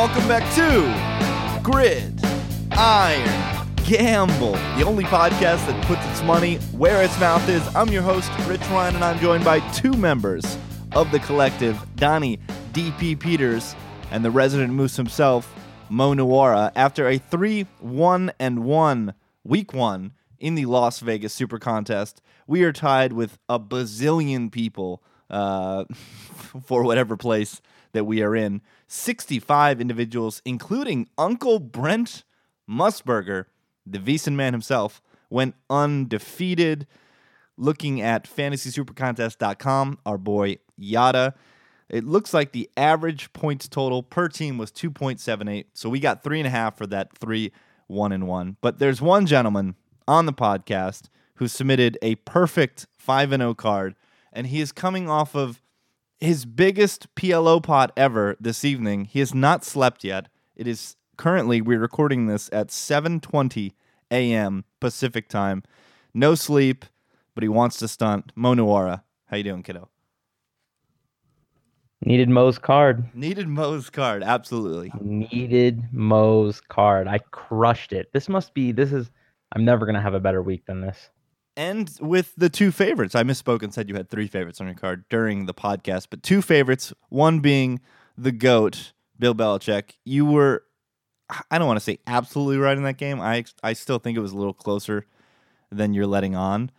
[0.00, 2.18] welcome back to Grid
[2.72, 7.62] Iron Gamble, the only podcast that puts its money where its mouth is.
[7.76, 10.56] I'm your host, Rich Ryan, and I'm joined by two members
[10.92, 12.38] of the collective, Donnie
[12.72, 13.76] DP Peters
[14.10, 15.54] and the resident moose himself,
[15.90, 16.72] Mo Nuwara.
[16.74, 22.64] After a 3 1 and 1 week one in the Las Vegas Super Contest, we
[22.64, 25.84] are tied with a bazillion people uh,
[26.64, 27.60] for whatever place
[27.92, 28.62] that we are in.
[28.92, 32.24] 65 individuals, including Uncle Brent
[32.68, 33.44] Musburger,
[33.86, 36.88] the Veasan man himself, went undefeated.
[37.56, 41.34] Looking at fantasysupercontest.com, our boy Yada,
[41.88, 45.66] it looks like the average points total per team was 2.78.
[45.72, 47.52] So we got three and a half for that three,
[47.86, 48.56] one and one.
[48.60, 49.76] But there's one gentleman
[50.08, 53.94] on the podcast who submitted a perfect 5 and 0 card,
[54.32, 55.62] and he is coming off of
[56.20, 59.06] his biggest PLO pot ever this evening.
[59.06, 60.28] He has not slept yet.
[60.54, 63.72] It is currently we're recording this at 7:20
[64.10, 64.64] a.m.
[64.80, 65.62] Pacific time.
[66.12, 66.84] No sleep,
[67.34, 68.32] but he wants to stunt.
[68.34, 69.88] Mo Nuwara, how you doing, kiddo?
[72.02, 73.14] Needed Mo's card.
[73.14, 74.90] Needed Mo's card, absolutely.
[75.00, 77.06] Needed Mo's card.
[77.06, 78.10] I crushed it.
[78.12, 78.72] This must be.
[78.72, 79.10] This is.
[79.52, 81.10] I'm never gonna have a better week than this.
[81.56, 84.76] And with the two favorites, I misspoke and said you had three favorites on your
[84.76, 86.92] card during the podcast, but two favorites.
[87.08, 87.80] One being
[88.16, 89.92] the goat, Bill Belichick.
[90.04, 90.64] You were.
[91.50, 93.20] I don't want to say absolutely right in that game.
[93.20, 95.06] I I still think it was a little closer
[95.70, 96.70] than you're letting on,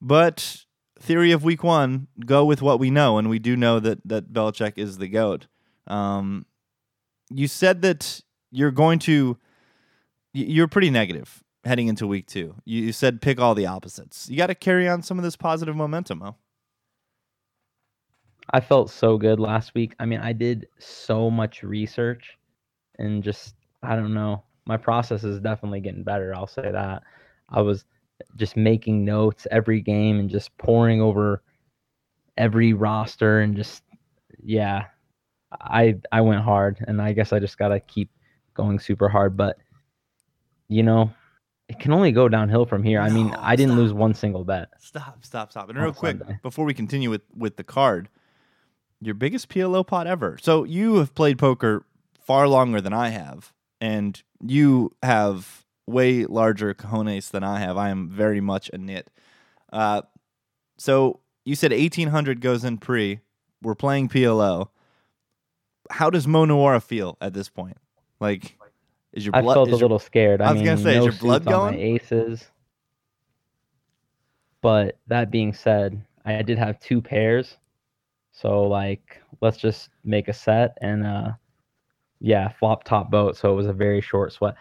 [0.00, 0.64] but
[0.98, 4.32] theory of week one, go with what we know, and we do know that that
[4.32, 5.46] Belichick is the goat.
[5.86, 6.46] Um,
[7.30, 9.36] you said that you're going to.
[10.32, 12.54] You're pretty negative heading into week two.
[12.64, 14.28] You, you said pick all the opposites.
[14.30, 16.36] You got to carry on some of this positive momentum, Mo.
[18.50, 19.94] I felt so good last week.
[19.98, 22.38] I mean, I did so much research
[22.98, 24.44] and just I don't know.
[24.66, 26.34] My process is definitely getting better.
[26.34, 27.02] I'll say that.
[27.48, 27.84] I was
[28.36, 31.42] just making notes every game and just pouring over
[32.38, 33.82] every roster and just
[34.42, 34.84] yeah
[35.52, 38.10] i i went hard and i guess i just gotta keep
[38.54, 39.56] going super hard but
[40.68, 41.10] you know
[41.68, 43.00] it can only go downhill from here.
[43.00, 43.78] No, I mean, I didn't stop.
[43.78, 44.68] lose one single bet.
[44.78, 45.68] Stop, stop, stop.
[45.68, 46.38] And real quick, Sunday.
[46.42, 48.08] before we continue with with the card,
[49.00, 50.38] your biggest PLO pot ever.
[50.40, 51.84] So you have played poker
[52.20, 57.76] far longer than I have, and you have way larger cojones than I have.
[57.76, 59.10] I am very much a nit.
[59.72, 60.02] Uh,
[60.78, 63.20] so you said 1800 goes in pre.
[63.62, 64.68] We're playing PLO.
[65.90, 67.76] How does Mo Nuwara feel at this point?
[68.20, 68.55] Like,
[69.16, 69.44] is your blood?
[69.44, 70.40] I felt a your, little scared.
[70.40, 71.78] I, I was mean, gonna say, no is your blood going?
[71.78, 72.50] aces.
[74.60, 77.56] But that being said, I did have two pairs.
[78.32, 81.32] So like, let's just make a set and uh,
[82.20, 83.36] yeah, flop top boat.
[83.36, 84.54] So it was a very short sweat.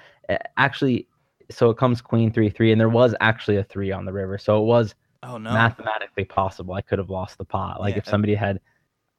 [0.58, 1.08] Actually,
[1.52, 4.38] so it comes queen three three, and there was actually a three on the river,
[4.38, 6.74] so it was oh no mathematically possible.
[6.74, 7.80] I could have lost the pot.
[7.80, 8.00] Like yeah.
[8.00, 8.60] if somebody had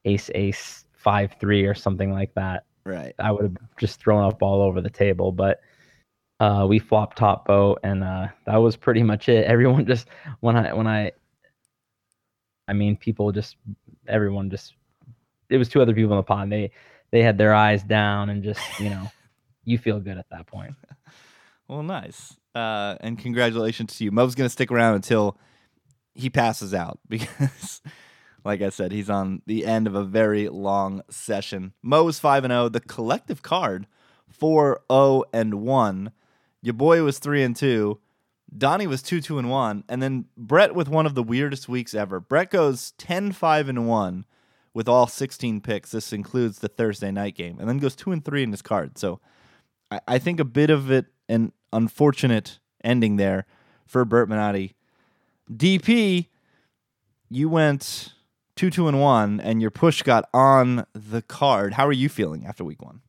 [0.05, 3.15] ace ace five three or something like that, right?
[3.19, 5.33] I would have just thrown up all over the table.
[5.33, 5.61] But
[6.41, 9.45] uh, we flopped top boat, and uh, that was pretty much it.
[9.47, 10.09] Everyone just
[10.41, 11.13] when I when I,
[12.69, 13.57] I mean, people just
[14.09, 14.75] everyone just
[15.51, 16.49] it was two other people in the pot.
[16.49, 16.71] they
[17.11, 19.11] they had their eyes down and just you know,
[19.65, 20.75] you feel good at that point.
[21.69, 22.37] Well, nice.
[22.55, 24.11] Uh, and congratulations to you.
[24.11, 25.37] Mo's going to stick around until
[26.15, 27.83] he passes out because,
[28.47, 31.73] like I said, he's on the end of a very long session.
[31.83, 32.69] Mo is 5 and 0.
[32.69, 33.89] The collective card
[34.29, 36.13] 4 0 and 1.
[36.63, 37.99] Your boy was 3 and 2.
[38.57, 39.85] Donnie was 2 2 and 1.
[39.89, 42.21] And then Brett with one of the weirdest weeks ever.
[42.21, 44.25] Brett goes 10 5 and 1
[44.73, 45.91] with all 16 picks.
[45.91, 47.59] This includes the Thursday night game.
[47.59, 48.97] And then goes 2 and 3 in his card.
[48.97, 49.21] So
[49.91, 53.45] I, I think a bit of it an unfortunate ending there
[53.87, 54.75] for Bert Minotti.
[55.53, 56.29] DP,
[57.29, 58.13] you went
[58.57, 61.75] two, two, and one, and your push got on the card.
[61.75, 63.01] How are you feeling after week one?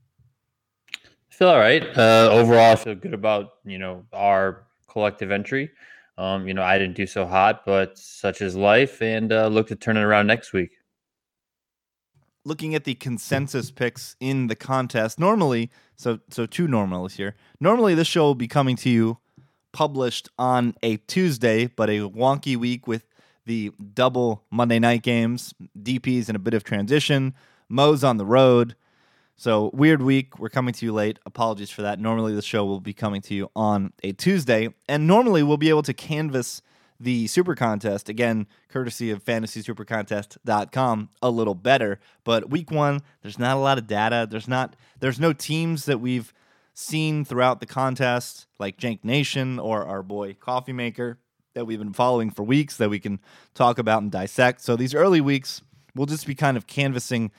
[0.94, 1.84] I feel all right.
[1.98, 5.72] Uh, overall, I feel good about you know our collective entry.
[6.18, 9.68] Um, you know, I didn't do so hot, but such is life, and uh, look
[9.68, 10.72] to turn it around next week
[12.48, 17.36] looking at the consensus picks in the contest, normally, so so two normals here.
[17.60, 19.18] Normally, this show will be coming to you
[19.74, 23.06] published on a Tuesday, but a wonky week with
[23.48, 25.54] the double Monday night games.
[25.82, 27.34] DP's in a bit of transition.
[27.68, 28.76] Mo's on the road.
[29.36, 30.38] So, weird week.
[30.38, 31.20] We're coming to you late.
[31.26, 32.00] Apologies for that.
[32.00, 34.74] Normally, the show will be coming to you on a Tuesday.
[34.88, 36.62] And normally, we'll be able to canvas
[37.00, 43.56] the super contest again courtesy of fantasysupercontest.com a little better but week 1 there's not
[43.56, 46.34] a lot of data there's not there's no teams that we've
[46.74, 51.20] seen throughout the contest like Jank Nation or our boy Coffee Maker
[51.58, 53.20] that we've been following for weeks that we can
[53.54, 55.62] talk about and dissect so these early weeks
[55.96, 57.32] we'll just be kind of canvassing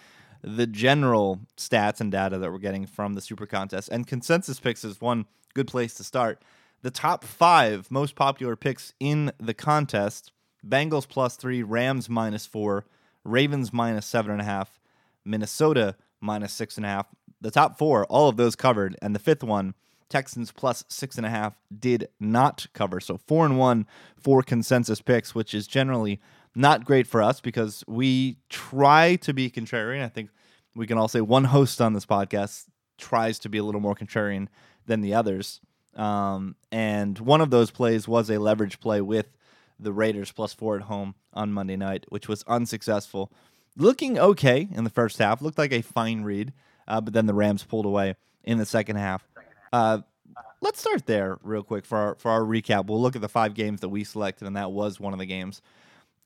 [0.43, 4.85] the general stats and data that we're getting from the super contest and consensus picks
[4.85, 6.43] is one good place to start
[6.83, 10.33] the top five most popular picks in the contest
[10.67, 12.87] Bengals plus three, Rams minus four,
[13.25, 14.79] Ravens minus seven and a half,
[15.25, 17.07] Minnesota minus six and a half.
[17.41, 18.97] The top four, all of those covered.
[19.01, 19.75] And the fifth one,
[20.09, 23.01] Texans plus six and a half, did not cover.
[23.01, 26.21] So four and one for consensus picks, which is generally
[26.55, 30.03] not great for us because we try to be contrarian.
[30.03, 30.31] I think
[30.75, 32.67] we can all say one host on this podcast
[32.97, 34.49] tries to be a little more contrarian
[34.87, 35.61] than the others.
[35.95, 39.37] Um, and one of those plays was a leverage play with
[39.79, 43.33] the Raiders plus four at home on Monday night, which was unsuccessful.
[43.77, 46.53] Looking okay in the first half, looked like a fine read,
[46.89, 49.29] uh, but then the Rams pulled away in the second half.
[49.73, 49.99] Uh,
[50.61, 52.87] let's start there real quick for our for our recap.
[52.87, 55.27] We'll look at the five games that we selected, and that was one of the
[55.27, 55.63] games.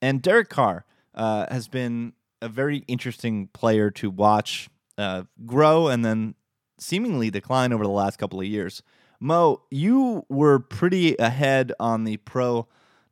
[0.00, 0.84] And Derek Carr
[1.14, 4.68] uh, has been a very interesting player to watch
[4.98, 6.34] uh, grow and then
[6.78, 8.82] seemingly decline over the last couple of years.
[9.20, 12.66] Mo, you were pretty ahead on the pro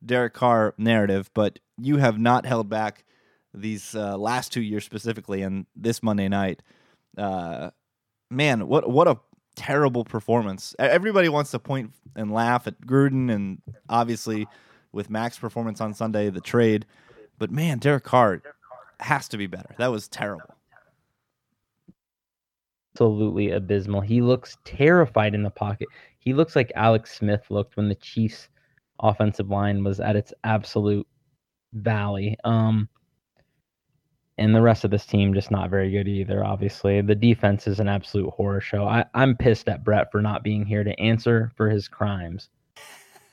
[0.05, 3.05] Derek Carr narrative, but you have not held back
[3.53, 6.61] these uh, last two years specifically, and this Monday night.
[7.17, 7.71] Uh,
[8.29, 9.19] man, what what a
[9.61, 10.75] terrible performance!
[10.79, 14.47] Everybody wants to point and laugh at Gruden, and obviously
[14.91, 16.85] with Mack's performance on Sunday, the trade.
[17.37, 18.41] But man, Derek Carr
[18.99, 19.73] has to be better.
[19.77, 20.55] That was terrible
[22.93, 24.01] absolutely abysmal.
[24.01, 25.87] He looks terrified in the pocket.
[26.19, 28.49] He looks like Alex Smith looked when the Chiefs
[28.99, 31.07] offensive line was at its absolute
[31.73, 32.37] valley.
[32.43, 32.89] Um
[34.41, 37.01] and the rest of this team just not very good either, obviously.
[37.01, 38.87] The defense is an absolute horror show.
[38.87, 42.49] I, I'm pissed at Brett for not being here to answer for his crimes.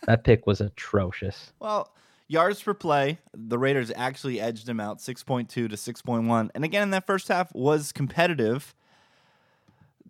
[0.06, 1.52] That pick was atrocious.
[1.60, 1.92] Well,
[2.28, 6.50] yards per play, the Raiders actually edged him out 6.2 to 6.1.
[6.54, 8.74] And again, in that first half was competitive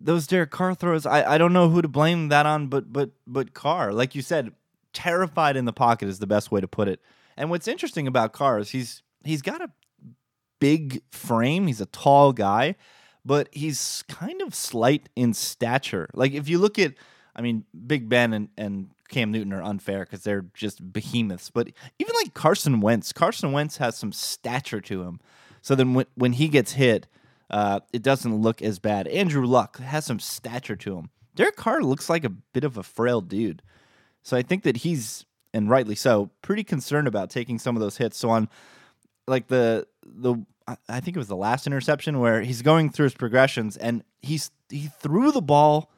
[0.01, 3.11] those Derek Carr throws, I, I don't know who to blame that on, but but
[3.27, 4.53] but Carr, like you said,
[4.93, 7.01] terrified in the pocket is the best way to put it.
[7.35, 9.69] And what's interesting about Carr is he's he's got a
[10.59, 11.67] big frame.
[11.67, 12.75] He's a tall guy,
[13.25, 16.09] but he's kind of slight in stature.
[16.13, 16.93] Like if you look at,
[17.35, 21.49] I mean, Big Ben and, and Cam Newton are unfair because they're just behemoths.
[21.49, 25.19] But even like Carson Wentz, Carson Wentz has some stature to him.
[25.61, 27.07] So then when when he gets hit,
[27.49, 29.07] uh, it doesn't look as bad.
[29.07, 31.09] Andrew Luck has some stature to him.
[31.35, 33.61] Derek Carr looks like a bit of a frail dude.
[34.21, 37.97] So I think that he's, and rightly so, pretty concerned about taking some of those
[37.97, 38.17] hits.
[38.17, 38.49] So on
[39.27, 40.35] like the the
[40.87, 44.51] I think it was the last interception where he's going through his progressions and he's
[44.69, 45.91] he threw the ball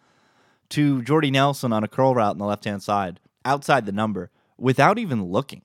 [0.70, 4.32] to Jordy Nelson on a curl route on the left hand side outside the number
[4.58, 5.64] without even looking.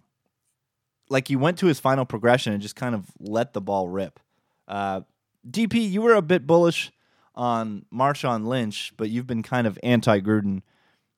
[1.09, 4.19] Like he went to his final progression and just kind of let the ball rip.
[4.67, 5.03] Uh,
[5.49, 6.91] DP, you were a bit bullish
[7.37, 10.63] on Marshawn Lynch, but you've been kind of anti Gruden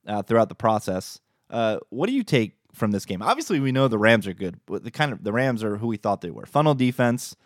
[0.06, 1.20] uh, throughout the process.
[1.48, 3.22] Uh, what do you take from this game?
[3.22, 4.60] Obviously, we know the Rams are good.
[4.66, 6.46] But the kind of the Rams are who we thought they were.
[6.46, 7.36] Funnel defense,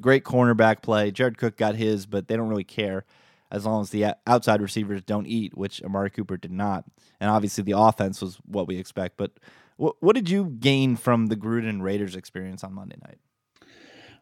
[0.00, 1.10] great cornerback play.
[1.10, 3.04] Jared Cook got his, but they don't really care
[3.50, 6.84] as long as the outside receivers don't eat, which Amari Cooper did not.
[7.20, 9.16] And obviously, the offense was what we expect.
[9.16, 9.32] But
[9.76, 13.18] what, what did you gain from the Gruden Raiders experience on Monday night?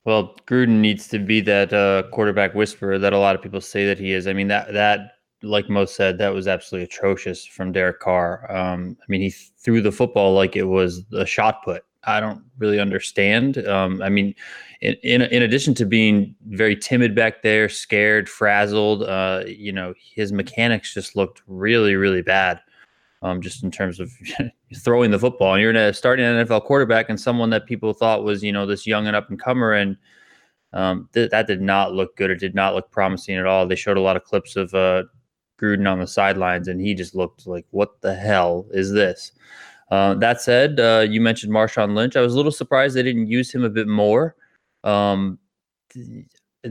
[0.05, 3.87] Well, Gruden needs to be that uh, quarterback whisperer that a lot of people say
[3.87, 4.26] that he is.
[4.26, 8.50] I mean that that like most said, that was absolutely atrocious from Derek Carr.
[8.50, 11.82] Um, I mean, he threw the football like it was a shot put.
[12.04, 13.59] I don't really understand.
[13.66, 14.35] Um, I mean,
[14.80, 19.92] in, in, in addition to being very timid back there, scared, frazzled, uh, you know,
[20.14, 22.61] his mechanics just looked really, really bad
[23.23, 24.11] um, just in terms of
[24.76, 25.54] throwing the football.
[25.54, 28.87] And you're a starting NFL quarterback and someone that people thought was, you know, this
[28.87, 29.73] young and up and comer.
[29.73, 29.97] And
[30.73, 32.30] um, th- that did not look good.
[32.30, 33.66] It did not look promising at all.
[33.66, 35.04] They showed a lot of clips of uh,
[35.61, 39.33] Gruden on the sidelines, and he just looked like, what the hell is this?
[39.90, 42.17] Uh, that said, uh, you mentioned Marshawn Lynch.
[42.17, 44.37] I was a little surprised they didn't use him a bit more.
[44.85, 45.38] Um,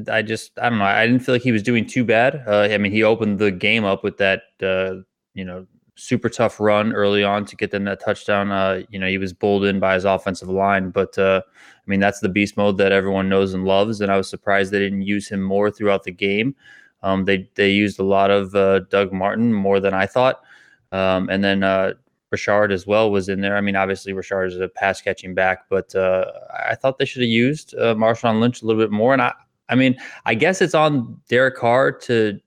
[0.09, 0.85] I just, I don't know.
[0.85, 2.43] I didn't feel like he was doing too bad.
[2.47, 5.01] Uh, I mean, he opened the game up with that, uh,
[5.33, 8.51] you know, super tough run early on to get them that touchdown.
[8.51, 11.99] Uh, you know, he was bowled in by his offensive line, but uh, I mean,
[11.99, 13.99] that's the beast mode that everyone knows and loves.
[13.99, 16.55] And I was surprised they didn't use him more throughout the game.
[17.03, 20.41] Um, they they used a lot of uh, Doug Martin more than I thought.
[20.91, 21.93] Um, and then uh,
[22.31, 23.57] Richard as well was in there.
[23.57, 26.25] I mean, obviously Richard is a pass catching back, but uh,
[26.67, 29.13] I thought they should have used uh, Marshawn Lynch a little bit more.
[29.13, 29.33] And I,
[29.69, 32.39] I mean, I guess it's on Derek Carr to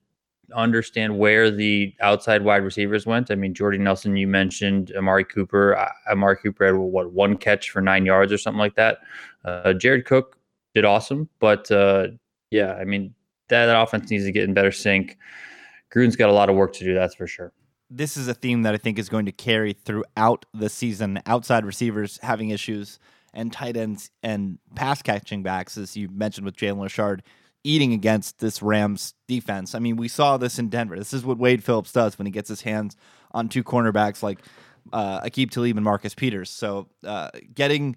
[0.55, 3.31] understand where the outside wide receivers went.
[3.31, 5.77] I mean, Jordy Nelson, you mentioned Amari Cooper.
[5.77, 8.99] Uh, Amari Cooper had what one catch for nine yards or something like that.
[9.45, 10.37] Uh, Jared Cook
[10.75, 12.09] did awesome, but uh,
[12.51, 13.15] yeah, I mean
[13.53, 15.17] that, that offense needs to get in better sync.
[15.95, 17.53] Gruden's got a lot of work to do, that's for sure.
[17.91, 21.21] This is a theme that I think is going to carry throughout the season.
[21.27, 22.99] Outside receivers having issues,
[23.35, 27.23] and tight ends and pass catching backs, as you mentioned with Jalen Richard,
[27.65, 29.75] eating against this Rams defense.
[29.75, 30.97] I mean, we saw this in Denver.
[30.97, 32.97] This is what Wade Phillips does when he gets his hands
[33.33, 34.41] on two cornerbacks like
[34.93, 36.51] uh, Aqib Talib and Marcus Peters.
[36.51, 37.97] So uh, getting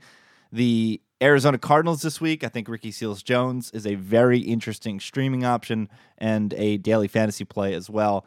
[0.55, 5.43] the Arizona Cardinals this week, I think Ricky Seals Jones is a very interesting streaming
[5.43, 8.25] option and a daily fantasy play as well.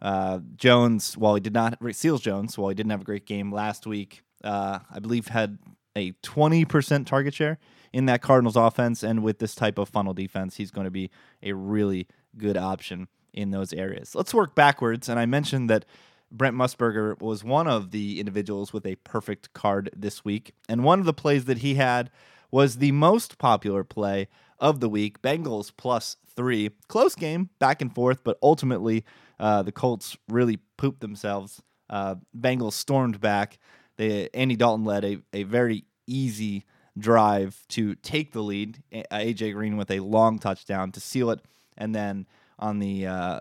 [0.00, 3.52] Uh, Jones, while he did not Seals Jones, while he didn't have a great game
[3.52, 5.58] last week, uh, I believe had
[5.94, 7.58] a 20% target share
[7.92, 9.04] in that Cardinals offense.
[9.04, 11.10] And with this type of funnel defense, he's going to be
[11.44, 14.16] a really good option in those areas.
[14.16, 15.08] Let's work backwards.
[15.08, 15.84] And I mentioned that
[16.32, 20.54] Brent Musburger was one of the individuals with a perfect card this week.
[20.68, 22.10] And one of the plays that he had
[22.50, 26.70] was the most popular play of the week Bengals plus three.
[26.88, 29.04] Close game, back and forth, but ultimately
[29.38, 31.62] uh, the Colts really pooped themselves.
[31.90, 33.58] Uh, Bengals stormed back.
[33.96, 36.64] They, Andy Dalton led a, a very easy
[36.98, 38.82] drive to take the lead.
[38.92, 41.40] AJ Green with a long touchdown to seal it,
[41.76, 42.26] and then
[42.58, 43.40] on the uh,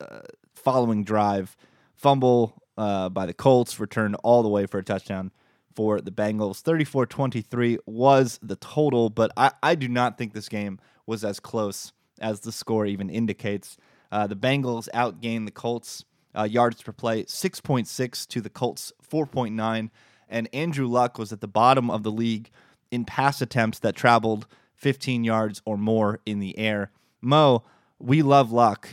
[0.00, 0.20] uh,
[0.54, 1.56] following drive,
[1.98, 5.32] fumble uh, by the Colts, returned all the way for a touchdown
[5.74, 6.60] for the Bengals.
[6.60, 11.40] 34 23 was the total, but I, I do not think this game was as
[11.40, 13.76] close as the score even indicates.
[14.10, 16.04] Uh, the Bengals outgained the Colts
[16.36, 19.90] uh, yards per play 6.6 to the Colts 4.9
[20.28, 22.50] and Andrew Luck was at the bottom of the league
[22.90, 26.90] in pass attempts that traveled 15 yards or more in the air.
[27.20, 27.64] Mo,
[27.98, 28.88] we love Luck,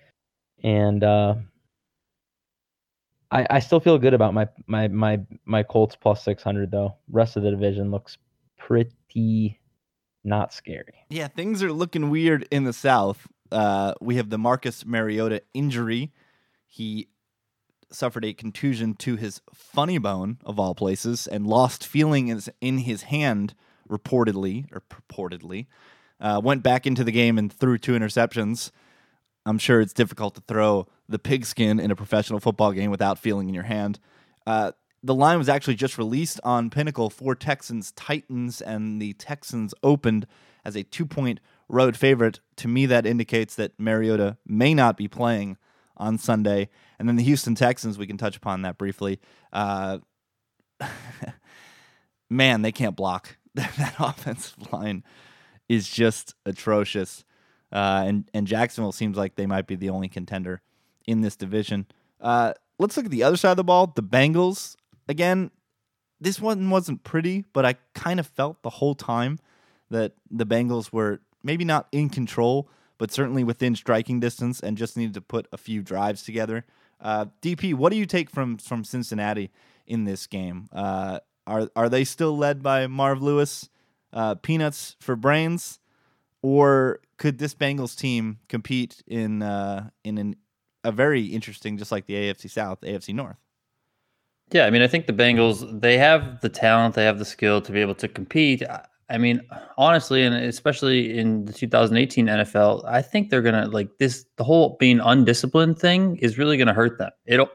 [0.63, 1.35] and uh,
[3.31, 6.97] I I still feel good about my my my my Colts plus six hundred though.
[7.11, 8.19] Rest of the division looks
[8.59, 9.61] pretty
[10.25, 10.95] not scary.
[11.09, 13.29] Yeah, things are looking weird in the South.
[13.51, 16.13] Uh, we have the Marcus Mariota injury.
[16.67, 17.09] He
[17.93, 23.03] suffered a contusion to his funny bone of all places and lost feeling in his
[23.05, 23.55] hand
[23.89, 25.67] reportedly or purportedly
[26.21, 28.71] uh, went back into the game and threw two interceptions.
[29.47, 33.49] I'm sure it's difficult to throw the pigskin in a professional football game without feeling
[33.49, 34.01] in your hand.
[34.47, 34.73] Uh,
[35.03, 40.27] the line was actually just released on Pinnacle for Texans Titans, and the Texans opened
[40.65, 41.39] as a two point
[41.69, 42.41] road favorite.
[42.57, 45.59] To me, that indicates that Mariota may not be playing
[45.97, 46.69] on Sunday.
[46.99, 49.21] And then the Houston Texans, we can touch upon that briefly.
[49.53, 49.99] Uh,
[52.31, 55.05] man, they can't block that offensive line
[55.69, 57.25] is just atrocious.
[57.73, 60.63] Uh, and and Jacksonville seems like they might be the only contender
[61.07, 61.87] in this division.
[62.21, 63.93] Uh, let's look at the other side of the ball.
[63.95, 64.77] The Bengals
[65.09, 65.51] again.
[66.19, 69.39] This one wasn't pretty, but I kind of felt the whole time
[69.91, 74.97] that the Bengals were maybe not in control, but certainly within striking distance, and just
[74.97, 76.65] needed to put a few drives together.
[77.03, 79.51] Uh, DP, what do you take from from Cincinnati
[79.87, 80.71] in this game?
[80.73, 83.69] Uh, are are they still led by Marv Lewis?
[84.17, 85.79] uh, peanuts for brains,
[86.47, 90.37] or could this Bengals team compete in uh, in an,
[90.85, 93.37] a very interesting, just like the AFC South, AFC North?
[94.53, 97.61] Yeah, I mean, I think the Bengals they have the talent, they have the skill
[97.63, 98.63] to be able to compete.
[99.11, 99.41] I mean,
[99.77, 104.25] honestly, and especially in the 2018 NFL, I think they're gonna like this.
[104.37, 107.11] The whole being undisciplined thing is really gonna hurt them.
[107.27, 107.51] It'll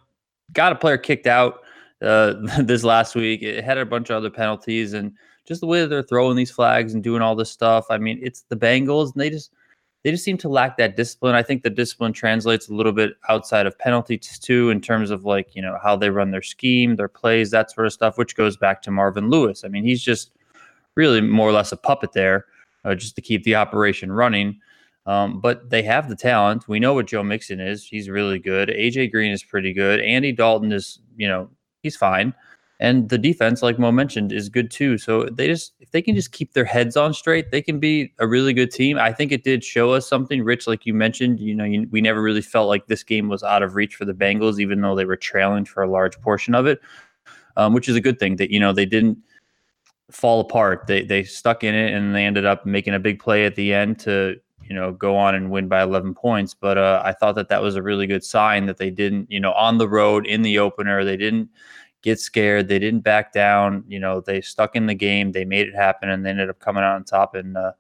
[0.52, 1.62] got a player kicked out
[2.02, 3.42] uh, this last week.
[3.42, 5.14] It had a bunch of other penalties and
[5.52, 7.88] just the way that they're throwing these flags and doing all this stuff.
[7.90, 9.52] I mean, it's the Bengals, and they just
[10.02, 11.36] they just seem to lack that discipline.
[11.36, 15.26] I think the discipline translates a little bit outside of penalties too, in terms of
[15.26, 18.38] like you know how they run their scheme, their plays, that sort of stuff, which
[18.38, 19.66] goes back to Marvin Lewis.
[19.66, 20.32] I mean, he's just
[20.96, 22.46] really more or less a puppet there,
[22.86, 24.58] uh, just to keep the operation running.
[25.06, 26.70] Um, but they have the talent.
[26.70, 27.86] We know what Joe Mixon is.
[27.86, 28.70] He's really good.
[28.70, 30.00] AJ Green is pretty good.
[30.00, 31.50] Andy Dalton is, you know,
[31.84, 32.34] he's fine.
[32.82, 34.98] And the defense, like Mo mentioned, is good too.
[34.98, 38.12] So they just, if they can just keep their heads on straight, they can be
[38.18, 38.98] a really good team.
[38.98, 41.40] I think it did show us something, Rich, like you mentioned.
[41.40, 44.06] You know, you, we never really felt like this game was out of reach for
[44.06, 46.82] the Bengals, even though they were trailing for a large portion of it,
[47.56, 49.20] um, which is a good thing that, you know, they didn't
[50.10, 50.88] fall apart.
[50.88, 53.76] They, they stuck in it and they ended up making a big play at the
[53.76, 56.56] end to, you know, go on and win by 11 points.
[56.56, 59.40] But uh, I thought that that was a really good sign that they didn't, you
[59.40, 61.48] know, on the road in the opener, they didn't
[62.02, 62.68] get scared.
[62.68, 63.84] They didn't back down.
[63.88, 65.32] You know, they stuck in the game.
[65.32, 67.74] They made it happen, and they ended up coming out on top and uh,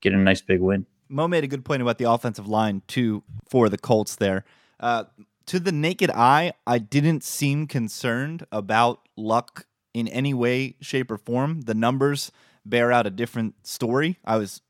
[0.00, 0.86] getting a nice big win.
[1.08, 4.44] Mo made a good point about the offensive line too for the Colts there.
[4.78, 5.04] Uh,
[5.46, 11.16] to the naked eye, I didn't seem concerned about luck in any way, shape, or
[11.16, 11.62] form.
[11.62, 12.30] The numbers
[12.66, 14.18] bear out a different story.
[14.24, 14.60] I was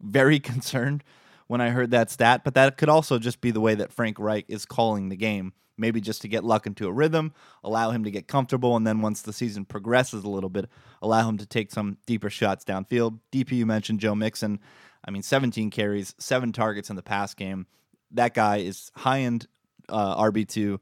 [0.00, 1.04] very concerned
[1.46, 4.18] when I heard that stat, but that could also just be the way that Frank
[4.18, 8.04] Reich is calling the game maybe just to get Luck into a rhythm, allow him
[8.04, 10.68] to get comfortable, and then once the season progresses a little bit,
[11.02, 13.18] allow him to take some deeper shots downfield.
[13.32, 14.60] DP, you mentioned Joe Mixon.
[15.06, 17.66] I mean, 17 carries, seven targets in the pass game.
[18.10, 19.46] That guy is high end
[19.88, 20.78] uh, RB2,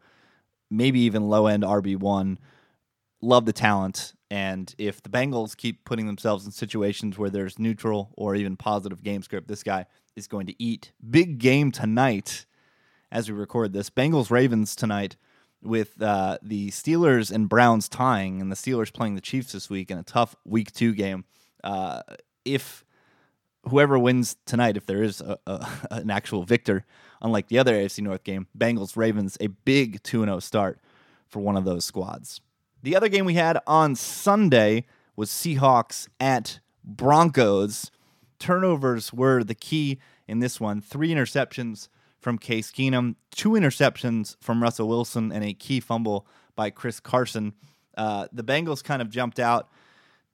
[0.70, 2.38] maybe even low end RB1.
[3.20, 4.14] Love the talent.
[4.30, 9.02] And if the Bengals keep putting themselves in situations where there's neutral or even positive
[9.02, 10.92] game script, this guy is going to eat.
[11.10, 12.46] Big game tonight
[13.12, 13.90] as we record this.
[13.90, 15.16] Bengals Ravens tonight
[15.62, 19.90] with uh, the Steelers and Browns tying, and the Steelers playing the Chiefs this week
[19.90, 21.24] in a tough Week Two game.
[21.62, 22.02] Uh,
[22.44, 22.84] if
[23.68, 26.84] whoever wins tonight, if there is a, a, an actual victor,
[27.20, 30.80] unlike the other AFC North game, Bengals Ravens, a big 2 0 start
[31.28, 32.40] for one of those squads.
[32.82, 37.92] The other game we had on Sunday was Seahawks at Broncos.
[38.40, 40.80] Turnovers were the key in this one.
[40.80, 41.86] Three interceptions
[42.22, 47.52] from Case Keenum, two interceptions from Russell Wilson, and a key fumble by Chris Carson.
[47.96, 49.68] Uh, the Bengals kind of jumped out.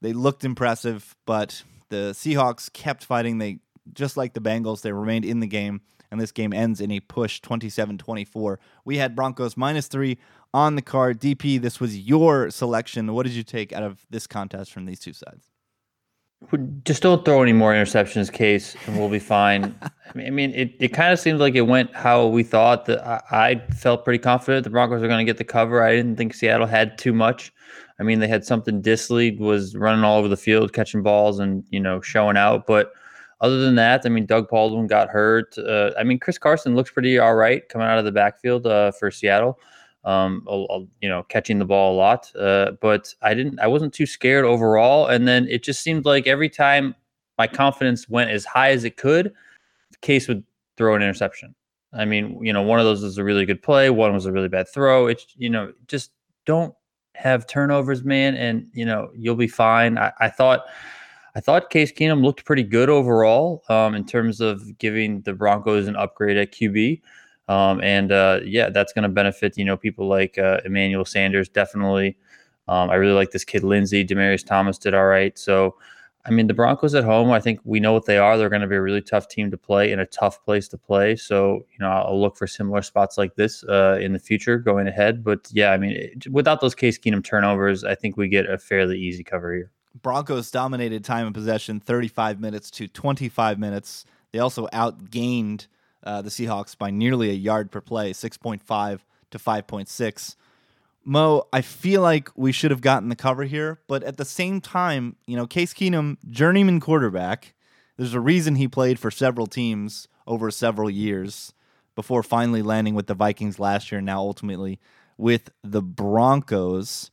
[0.01, 3.39] They looked impressive, but the Seahawks kept fighting.
[3.39, 3.59] They
[3.93, 7.01] just like the Bengals, they remained in the game, and this game ends in a
[7.01, 8.59] push 27-24.
[8.85, 10.19] We had Broncos minus three
[10.53, 11.21] on the card.
[11.21, 13.13] DP, this was your selection.
[13.15, 15.51] What did you take out of this contest from these two sides?
[16.85, 19.75] Just don't throw any more interceptions, case, and we'll be fine.
[20.15, 22.87] I mean, it, it kind of seemed like it went how we thought.
[22.87, 25.83] That I, I felt pretty confident the Broncos are going to get the cover.
[25.83, 27.53] I didn't think Seattle had too much.
[28.01, 28.81] I mean, they had something.
[28.81, 32.67] Dissly was running all over the field, catching balls, and you know, showing out.
[32.67, 32.93] But
[33.41, 35.59] other than that, I mean, Doug Baldwin got hurt.
[35.59, 38.93] Uh, I mean, Chris Carson looks pretty all right coming out of the backfield uh,
[38.93, 39.59] for Seattle
[40.05, 40.47] um,
[41.01, 42.35] you know, catching the ball a lot.
[42.37, 45.07] Uh, but I didn't, I wasn't too scared overall.
[45.07, 46.95] And then it just seemed like every time
[47.37, 49.33] my confidence went as high as it could,
[50.01, 50.45] case would
[50.77, 51.55] throw an interception.
[51.93, 54.33] I mean, you know, one of those was a really good play, one was a
[54.33, 55.07] really bad throw.
[55.07, 56.11] It's, you know, just
[56.45, 56.75] don't
[57.15, 59.99] have turnovers, man, and you know, you'll be fine.
[59.99, 60.67] I, I thought.
[61.35, 65.87] I thought Case Keenum looked pretty good overall um, in terms of giving the Broncos
[65.87, 67.01] an upgrade at QB.
[67.49, 71.49] Um, and uh, yeah, that's going to benefit you know people like uh, Emmanuel Sanders
[71.49, 72.17] definitely.
[72.69, 74.05] Um, I really like this kid Lindsay.
[74.05, 75.37] Demaryius Thomas did all right.
[75.39, 75.77] So,
[76.27, 78.37] I mean, the Broncos at home, I think we know what they are.
[78.37, 80.79] They're going to be a really tough team to play in a tough place to
[80.79, 81.17] play.
[81.17, 84.87] So, you know, I'll look for similar spots like this uh, in the future going
[84.87, 85.25] ahead.
[85.25, 88.59] But yeah, I mean, it, without those Case Keenum turnovers, I think we get a
[88.59, 89.71] fairly easy cover here.
[90.03, 94.05] Broncos dominated time of possession 35 minutes to 25 minutes.
[94.33, 95.67] They also outgained
[96.05, 100.37] uh, the Seahawks by nearly a yard per play, 6.5 to 5.6.
[101.05, 104.61] Mo, I feel like we should have gotten the cover here, but at the same
[104.61, 107.55] time, you know, Case Keenum, journeyman quarterback,
[107.97, 111.53] there's a reason he played for several teams over several years
[111.95, 114.79] before finally landing with the Vikings last year and now ultimately
[115.17, 117.11] with the Broncos.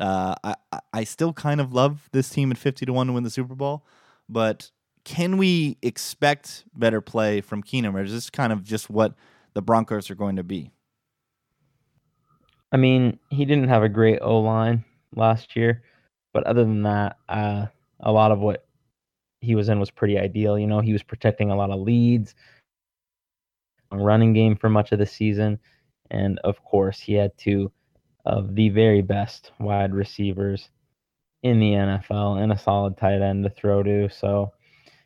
[0.00, 0.54] Uh, I,
[0.92, 3.54] I still kind of love this team at 50 to 1 to win the Super
[3.54, 3.86] Bowl,
[4.28, 4.70] but
[5.04, 9.14] can we expect better play from Keenum, or is this kind of just what
[9.52, 10.70] the Broncos are going to be?
[12.72, 15.82] I mean, he didn't have a great O line last year,
[16.32, 17.66] but other than that, uh,
[18.00, 18.66] a lot of what
[19.40, 20.58] he was in was pretty ideal.
[20.58, 22.34] You know, he was protecting a lot of leads,
[23.92, 25.58] running game for much of the season,
[26.10, 27.70] and of course, he had two
[28.24, 30.70] of the very best wide receivers
[31.42, 34.08] in the NFL and a solid tight end to throw to.
[34.08, 34.52] So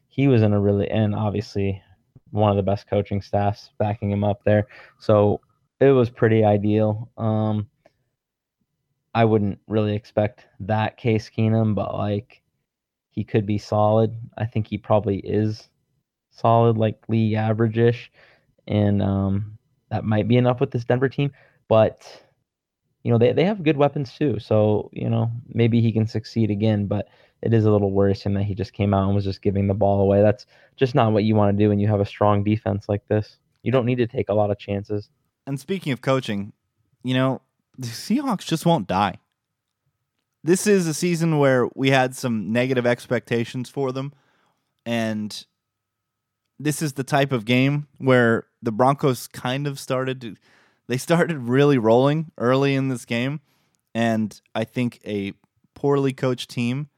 [0.09, 1.83] he was in a really and obviously
[2.31, 4.66] one of the best coaching staffs backing him up there.
[4.99, 5.40] So
[5.81, 7.11] it was pretty ideal.
[7.16, 7.68] Um,
[9.14, 12.42] I wouldn't really expect that Case Keenum, but like
[13.11, 14.14] he could be solid.
[14.37, 15.68] I think he probably is
[16.31, 18.11] solid, like league average ish.
[18.66, 19.59] And um,
[19.90, 21.33] that might be enough with this Denver team.
[21.68, 22.07] But
[23.03, 24.38] you know, they, they have good weapons too.
[24.38, 27.09] So, you know, maybe he can succeed again, but
[27.42, 29.74] it is a little worrisome that he just came out and was just giving the
[29.74, 30.22] ball away.
[30.22, 30.46] That's
[30.77, 33.37] just not what you want to do when you have a strong defense like this.
[33.62, 35.09] You don't need to take a lot of chances.
[35.46, 36.53] And speaking of coaching,
[37.03, 37.40] you know,
[37.77, 39.18] the Seahawks just won't die.
[40.44, 44.12] This is a season where we had some negative expectations for them.
[44.87, 45.44] And
[46.59, 50.37] this is the type of game where the Broncos kind of started to
[50.88, 53.40] they started really rolling early in this game,
[53.94, 55.35] and I think a
[55.74, 56.88] poorly coached team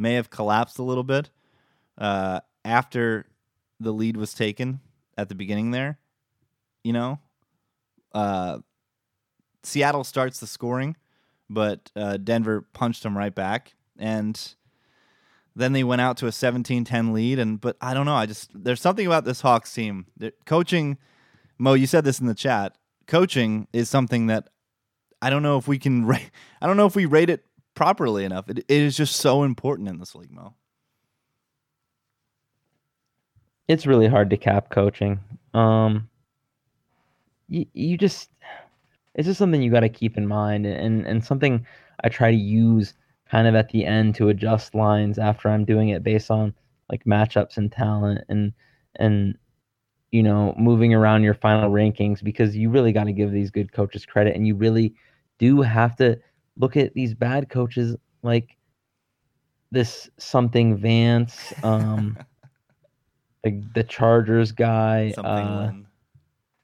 [0.00, 1.30] may have collapsed a little bit
[1.98, 3.26] uh, after
[3.78, 4.80] the lead was taken
[5.16, 5.98] at the beginning there.
[6.82, 7.18] You know,
[8.12, 8.58] uh,
[9.62, 10.96] Seattle starts the scoring,
[11.48, 14.54] but uh, Denver punched them right back, and
[15.54, 17.38] then they went out to a 17-10 lead.
[17.38, 20.06] And but I don't know, I just there's something about this Hawks team.
[20.16, 20.96] They're coaching,
[21.58, 22.76] Mo, you said this in the chat
[23.10, 24.48] coaching is something that
[25.20, 26.30] I don't know if we can rate.
[26.62, 27.44] I don't know if we rate it
[27.80, 28.46] properly enough.
[28.50, 30.52] It, it is just so important in this league, Mo.
[33.68, 35.18] It's really hard to cap coaching.
[35.54, 36.06] Um,
[37.48, 38.28] you, you just
[39.14, 41.64] it's just something you got to keep in mind, and and something
[42.04, 42.92] I try to use
[43.30, 46.52] kind of at the end to adjust lines after I'm doing it based on
[46.92, 48.52] like matchups and talent and
[48.96, 49.38] and
[50.10, 53.72] you know, moving around your final rankings because you really got to give these good
[53.72, 54.92] coaches credit and you really
[55.38, 56.18] do have to
[56.60, 58.56] look at these bad coaches like
[59.70, 62.18] this something Vance, um,
[63.44, 65.12] the, the Chargers guy.
[65.16, 65.72] Uh,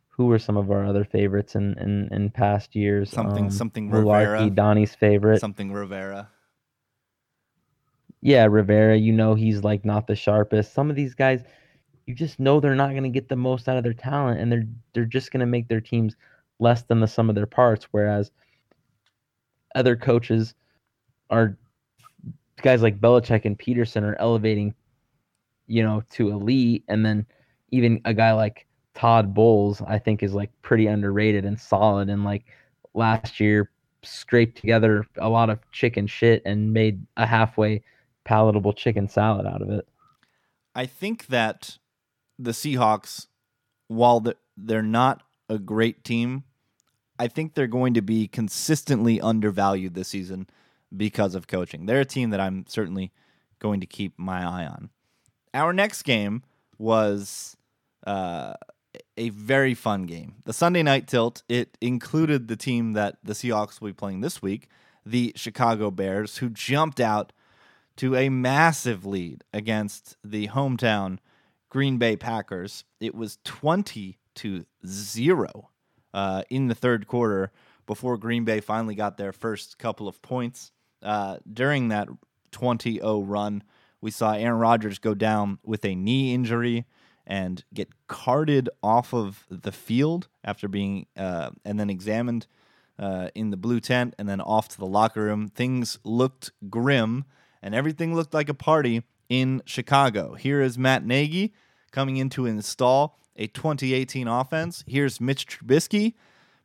[0.08, 3.10] who were some of our other favorites in in, in past years?
[3.10, 4.48] Something um, something Rivera.
[4.50, 5.40] Donnie's favorite.
[5.40, 6.30] Something Rivera.
[8.22, 8.96] Yeah, Rivera.
[8.96, 10.72] You know he's like not the sharpest.
[10.72, 11.44] Some of these guys
[12.06, 14.50] you just know they're not going to get the most out of their talent and
[14.50, 16.16] they're they're just going to make their teams
[16.58, 18.30] less than the sum of their parts whereas
[19.76, 20.54] other coaches
[21.30, 21.56] are
[22.62, 24.74] guys like Belichick and Pederson are elevating
[25.68, 27.26] you know to elite and then
[27.70, 32.24] even a guy like Todd Bowles I think is like pretty underrated and solid and
[32.24, 32.44] like
[32.94, 33.70] last year
[34.02, 37.82] scraped together a lot of chicken shit and made a halfway
[38.24, 39.86] palatable chicken salad out of it.
[40.74, 41.78] I think that
[42.38, 43.26] the Seahawks,
[43.88, 44.24] while
[44.56, 46.44] they're not a great team,
[47.18, 50.48] I think they're going to be consistently undervalued this season
[50.94, 51.86] because of coaching.
[51.86, 53.12] They're a team that I'm certainly
[53.58, 54.90] going to keep my eye on.
[55.54, 56.42] Our next game
[56.78, 57.56] was
[58.06, 58.54] uh,
[59.16, 60.36] a very fun game.
[60.44, 64.42] The Sunday night tilt, it included the team that the Seahawks will be playing this
[64.42, 64.68] week,
[65.04, 67.32] the Chicago Bears, who jumped out
[67.96, 71.18] to a massive lead against the hometown
[71.70, 72.84] Green Bay Packers.
[73.00, 75.70] It was 20 to 0
[76.16, 77.52] uh, in the third quarter
[77.84, 80.72] before Green Bay finally got their first couple of points.
[81.02, 82.08] Uh, during that
[82.52, 83.62] 20 0 run,
[84.00, 86.86] we saw Aaron Rodgers go down with a knee injury
[87.26, 92.46] and get carted off of the field after being uh, and then examined
[92.98, 95.48] uh, in the blue tent and then off to the locker room.
[95.48, 97.26] Things looked grim
[97.62, 100.32] and everything looked like a party in Chicago.
[100.34, 101.52] Here is Matt Nagy
[101.90, 104.84] coming in to install a 2018 offense.
[104.86, 106.14] Here's Mitch Trubisky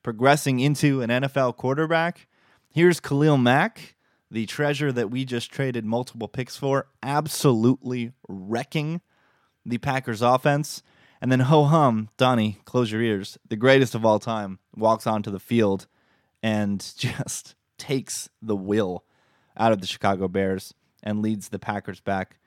[0.04, 2.28] progressing into an NFL quarterback.
[2.70, 3.96] Here's Khalil Mack,
[4.30, 9.02] the treasure that we just traded multiple picks for, absolutely wrecking
[9.66, 10.82] the Packers offense.
[11.22, 13.38] And then ho hum, Donnie, close your ears.
[13.48, 15.88] The greatest of all time walks onto the field
[16.42, 19.04] and just takes the will
[19.58, 22.40] out of the Chicago Bears and leads the Packers back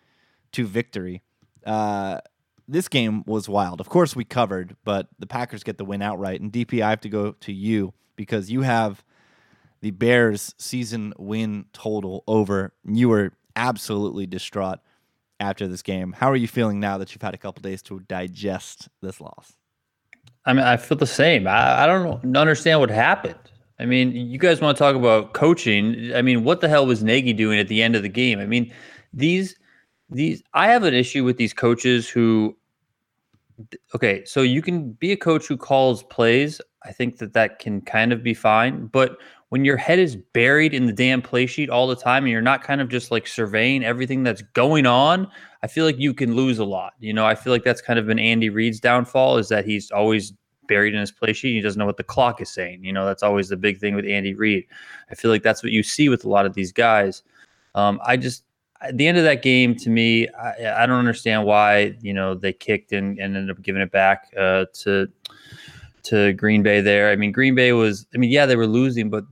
[0.52, 1.22] to victory.
[1.64, 2.18] Uh,
[2.66, 3.80] this game was wild.
[3.80, 6.40] Of course, we covered, but the Packers get the win outright.
[6.40, 9.04] And DP, I have to go to you because you have
[9.82, 12.72] the Bears season win total over.
[12.84, 14.78] You were absolutely distraught
[15.40, 16.12] after this game.
[16.12, 19.54] How are you feeling now that you've had a couple days to digest this loss?
[20.46, 21.46] I mean, I feel the same.
[21.46, 23.38] I, I don't understand what happened.
[23.78, 26.12] I mean, you guys want to talk about coaching.
[26.14, 28.38] I mean, what the hell was Nagy doing at the end of the game?
[28.38, 28.72] I mean,
[29.12, 29.56] these
[30.10, 32.56] these I have an issue with these coaches who
[33.94, 36.60] okay, so you can be a coach who calls plays.
[36.84, 39.18] I think that that can kind of be fine, but
[39.54, 42.42] when your head is buried in the damn play sheet all the time and you're
[42.42, 45.28] not kind of just like surveying everything that's going on,
[45.62, 46.94] I feel like you can lose a lot.
[46.98, 49.92] You know, I feel like that's kind of been Andy Reid's downfall is that he's
[49.92, 50.32] always
[50.66, 51.54] buried in his play sheet.
[51.54, 52.82] He doesn't know what the clock is saying.
[52.82, 54.64] You know, that's always the big thing with Andy Reid.
[55.10, 57.22] I feel like that's what you see with a lot of these guys.
[57.76, 58.42] Um, I just
[58.80, 62.34] at the end of that game, to me, I, I don't understand why you know
[62.34, 65.08] they kicked and, and ended up giving it back uh, to
[66.04, 67.10] to Green Bay there.
[67.10, 69.24] I mean, Green Bay was, I mean, yeah, they were losing, but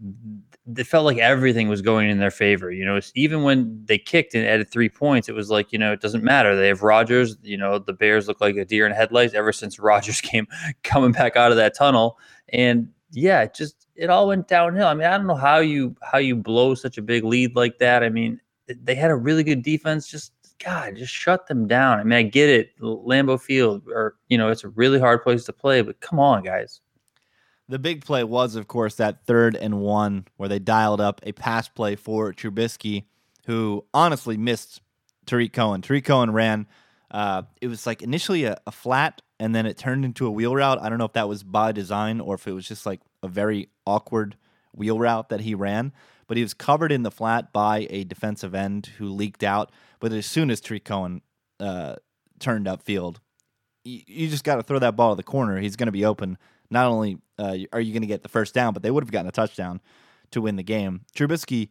[0.76, 2.70] it felt like everything was going in their favor.
[2.70, 5.92] You know, even when they kicked and added three points, it was like, you know,
[5.92, 6.56] it doesn't matter.
[6.56, 7.36] They have Rodgers.
[7.42, 10.46] You know, the Bears look like a deer in headlights ever since Rodgers came
[10.82, 12.18] coming back out of that tunnel.
[12.48, 14.86] And yeah, it just it all went downhill.
[14.86, 17.78] I mean, I don't know how you how you blow such a big lead like
[17.78, 18.02] that.
[18.02, 18.40] I mean,
[18.82, 20.08] they had a really good defense.
[20.08, 20.32] Just
[20.64, 21.98] God, just shut them down.
[21.98, 25.44] I mean, I get it, Lambeau Field, or you know, it's a really hard place
[25.44, 26.80] to play, but come on, guys.
[27.68, 31.32] The big play was, of course, that third and one where they dialed up a
[31.32, 33.04] pass play for Trubisky,
[33.46, 34.80] who honestly missed
[35.26, 35.80] Tarik Cohen.
[35.80, 36.66] Tarik Cohen ran.
[37.10, 40.54] Uh, it was like initially a, a flat, and then it turned into a wheel
[40.54, 40.80] route.
[40.80, 43.28] I don't know if that was by design or if it was just like a
[43.28, 44.36] very awkward
[44.74, 45.92] wheel route that he ran
[46.26, 49.70] but he was covered in the flat by a defensive end who leaked out.
[50.00, 51.22] But as soon as Tarik Cohen
[51.60, 51.96] uh,
[52.38, 53.16] turned upfield,
[53.84, 55.58] you, you just got to throw that ball to the corner.
[55.58, 56.38] He's going to be open.
[56.70, 59.10] Not only uh, are you going to get the first down, but they would have
[59.10, 59.80] gotten a touchdown
[60.30, 61.02] to win the game.
[61.14, 61.68] Trubisky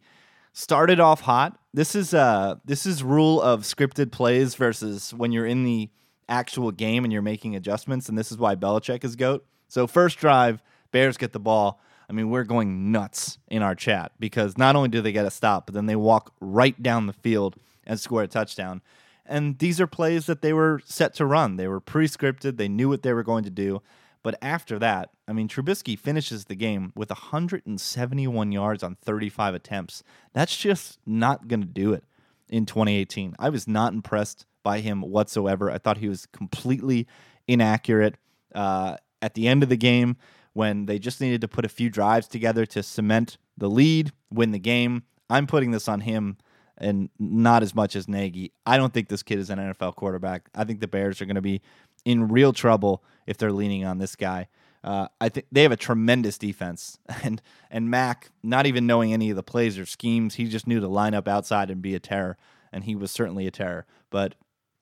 [0.52, 1.58] started off hot.
[1.74, 5.90] This is uh this is rule of scripted plays versus when you're in the
[6.28, 9.46] actual game and you're making adjustments, and this is why Belichick is goat.
[9.68, 11.80] So first drive, Bears get the ball.
[12.12, 15.30] I mean, we're going nuts in our chat because not only do they get a
[15.30, 18.82] stop, but then they walk right down the field and score a touchdown.
[19.24, 21.56] And these are plays that they were set to run.
[21.56, 23.80] They were pre scripted, they knew what they were going to do.
[24.22, 30.02] But after that, I mean, Trubisky finishes the game with 171 yards on 35 attempts.
[30.34, 32.04] That's just not going to do it
[32.50, 33.36] in 2018.
[33.38, 35.70] I was not impressed by him whatsoever.
[35.70, 37.08] I thought he was completely
[37.48, 38.16] inaccurate.
[38.54, 40.16] Uh, at the end of the game,
[40.52, 44.50] when they just needed to put a few drives together to cement the lead, win
[44.50, 45.04] the game.
[45.30, 46.36] I'm putting this on him
[46.78, 48.52] and not as much as Nagy.
[48.66, 50.48] I don't think this kid is an NFL quarterback.
[50.54, 51.62] I think the Bears are going to be
[52.04, 54.48] in real trouble if they're leaning on this guy.
[54.84, 59.30] Uh, I think they have a tremendous defense, and and Mack, not even knowing any
[59.30, 62.00] of the plays or schemes, he just knew to line up outside and be a
[62.00, 62.36] terror,
[62.72, 63.86] and he was certainly a terror.
[64.10, 64.34] But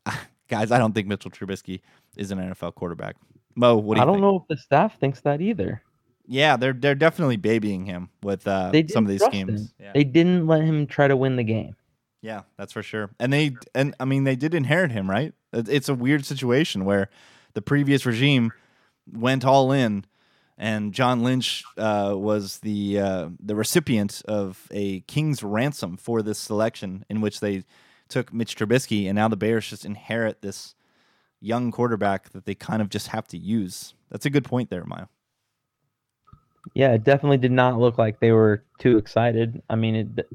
[0.49, 1.83] guys, I don't think Mitchell Trubisky
[2.17, 3.17] is an NFL quarterback.
[3.61, 4.23] Mo, what do I don't think?
[4.23, 5.83] know if the staff thinks that either.
[6.27, 9.75] Yeah, they're they're definitely babying him with uh, some of these schemes.
[9.81, 9.93] Yeah.
[9.95, 11.77] They didn't let him try to win the game.
[12.23, 13.11] yeah, that's for sure.
[13.21, 15.35] And they and I mean they did inherit him, right?
[15.53, 17.11] It's a weird situation where
[17.55, 18.53] the previous regime
[19.13, 20.05] went all in,
[20.59, 26.39] and John Lynch uh, was the uh, the recipient of a king's ransom for this
[26.39, 27.65] selection, in which they
[28.09, 30.75] took Mitch Trubisky, and now the Bears just inherit this
[31.41, 33.95] young quarterback that they kind of just have to use.
[34.11, 35.07] That's a good point there, Maya.
[36.75, 39.63] Yeah, it definitely did not look like they were too excited.
[39.71, 40.27] I mean, it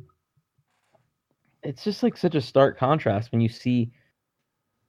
[1.63, 3.91] it's just like such a stark contrast when you see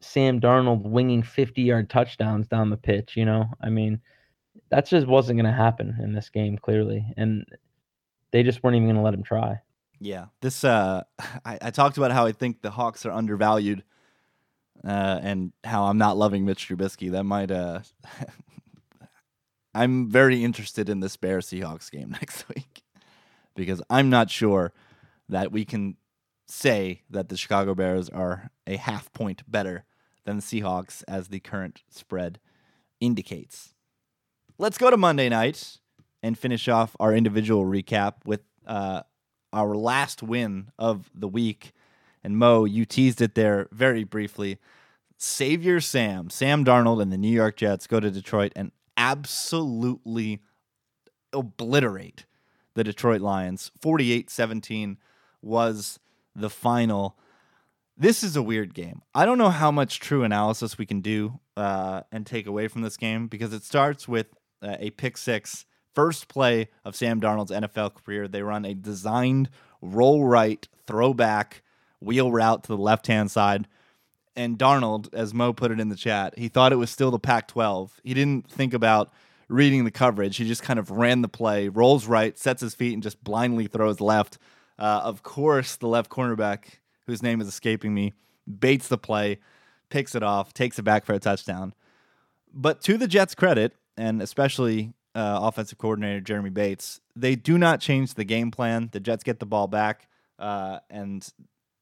[0.00, 3.46] Sam Darnold winging 50-yard touchdowns down the pitch, you know?
[3.62, 4.00] I mean,
[4.70, 7.46] that just wasn't going to happen in this game clearly, and
[8.30, 9.60] they just weren't even going to let him try.
[10.00, 11.02] Yeah, this uh,
[11.44, 13.82] I, I talked about how I think the Hawks are undervalued,
[14.84, 17.10] uh, and how I'm not loving Mitch Trubisky.
[17.10, 17.80] That might uh,
[19.74, 22.82] I'm very interested in this Bear Seahawks game next week
[23.54, 24.72] because I'm not sure
[25.28, 25.96] that we can
[26.48, 29.84] say that the Chicago Bears are a half point better
[30.24, 32.38] than the Seahawks as the current spread
[33.00, 33.74] indicates.
[34.56, 35.78] Let's go to Monday night
[36.22, 39.02] and finish off our individual recap with uh,
[39.52, 41.72] our last win of the week.
[42.26, 44.58] And Mo, you teased it there very briefly.
[45.16, 50.42] Savior Sam, Sam Darnold, and the New York Jets go to Detroit and absolutely
[51.32, 52.26] obliterate
[52.74, 53.70] the Detroit Lions.
[53.80, 54.98] 48 17
[55.40, 56.00] was
[56.34, 57.16] the final.
[57.96, 59.02] This is a weird game.
[59.14, 62.82] I don't know how much true analysis we can do uh, and take away from
[62.82, 64.26] this game because it starts with
[64.60, 68.26] uh, a pick six, first play of Sam Darnold's NFL career.
[68.26, 69.48] They run a designed
[69.80, 71.62] roll right, throwback,
[72.06, 73.68] wheel route to the left hand side.
[74.34, 77.18] And Darnold, as Mo put it in the chat, he thought it was still the
[77.18, 78.00] Pac 12.
[78.04, 79.12] He didn't think about
[79.48, 80.36] reading the coverage.
[80.36, 83.66] He just kind of ran the play, rolls right, sets his feet, and just blindly
[83.66, 84.38] throws left.
[84.78, 88.12] Uh, of course, the left cornerback, whose name is escaping me,
[88.58, 89.38] baits the play,
[89.88, 91.74] picks it off, takes it back for a touchdown.
[92.52, 97.80] But to the Jets' credit, and especially uh, offensive coordinator Jeremy Bates, they do not
[97.80, 98.90] change the game plan.
[98.92, 101.26] The Jets get the ball back, uh, and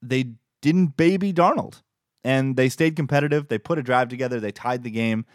[0.08, 1.82] they didn't baby Darnold,
[2.22, 3.48] and they stayed competitive.
[3.48, 4.40] They put a drive together.
[4.40, 5.26] They tied the game.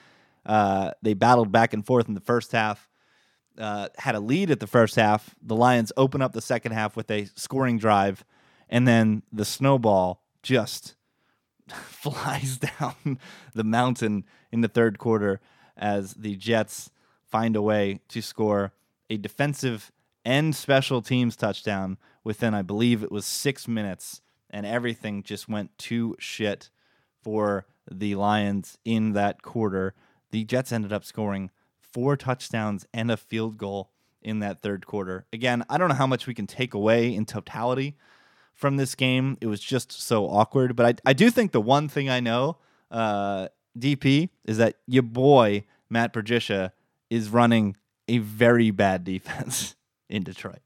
[0.46, 2.90] Uh, they battled back and forth in the first half.
[3.58, 5.36] Uh, had a lead at the first half.
[5.42, 8.24] The Lions open up the second half with a scoring drive,
[8.70, 10.96] and then the snowball just
[11.68, 13.20] flies down
[13.54, 15.42] the mountain in the third quarter
[15.78, 16.90] as the Jets
[17.24, 18.74] find a way to score
[19.10, 19.92] a defensive
[20.26, 25.78] and special teams touchdown within, I believe it was six minutes, and everything just went
[25.78, 26.70] to shit
[27.22, 29.94] for the Lions in that quarter.
[30.32, 35.26] The Jets ended up scoring four touchdowns and a field goal in that third quarter.
[35.34, 37.98] Again, I don't know how much we can take away in totality
[38.54, 39.38] from this game.
[39.42, 40.76] It was just so awkward.
[40.76, 42.58] But I, I do think the one thing I know,
[42.92, 46.74] uh, DP, is that your boy, Matt Patricia,
[47.10, 49.76] is running a very bad defense
[50.10, 50.60] in Detroit.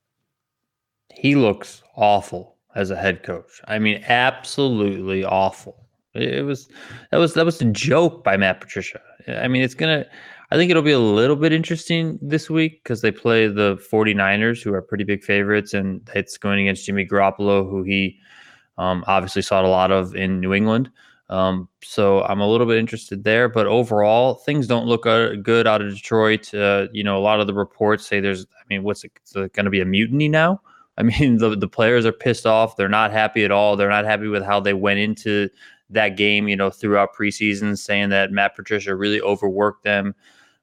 [1.14, 3.62] He looks awful as a head coach.
[3.68, 5.86] I mean, absolutely awful.
[6.14, 6.68] It was
[7.12, 9.02] that was that was a joke by Matt Patricia.
[9.28, 10.06] I mean, it's gonna
[10.52, 14.62] I think it'll be a little bit interesting this week because they play the 49ers,
[14.62, 18.20] who are pretty big favorites, and it's going against Jimmy Garoppolo, who he
[18.78, 20.92] um, obviously saw a lot of in New England.
[21.30, 25.66] Um, so I'm a little bit interested there, but overall, things don't look uh, good
[25.66, 26.54] out of Detroit.
[26.54, 29.54] Uh, you know, a lot of the reports say there's, I mean, what's it, it
[29.54, 30.62] going to be a mutiny now?
[30.98, 32.76] I mean, the the players are pissed off.
[32.76, 33.76] They're not happy at all.
[33.76, 35.50] They're not happy with how they went into
[35.90, 36.48] that game.
[36.48, 40.16] You know, throughout preseason, saying that Matt Patricia really overworked them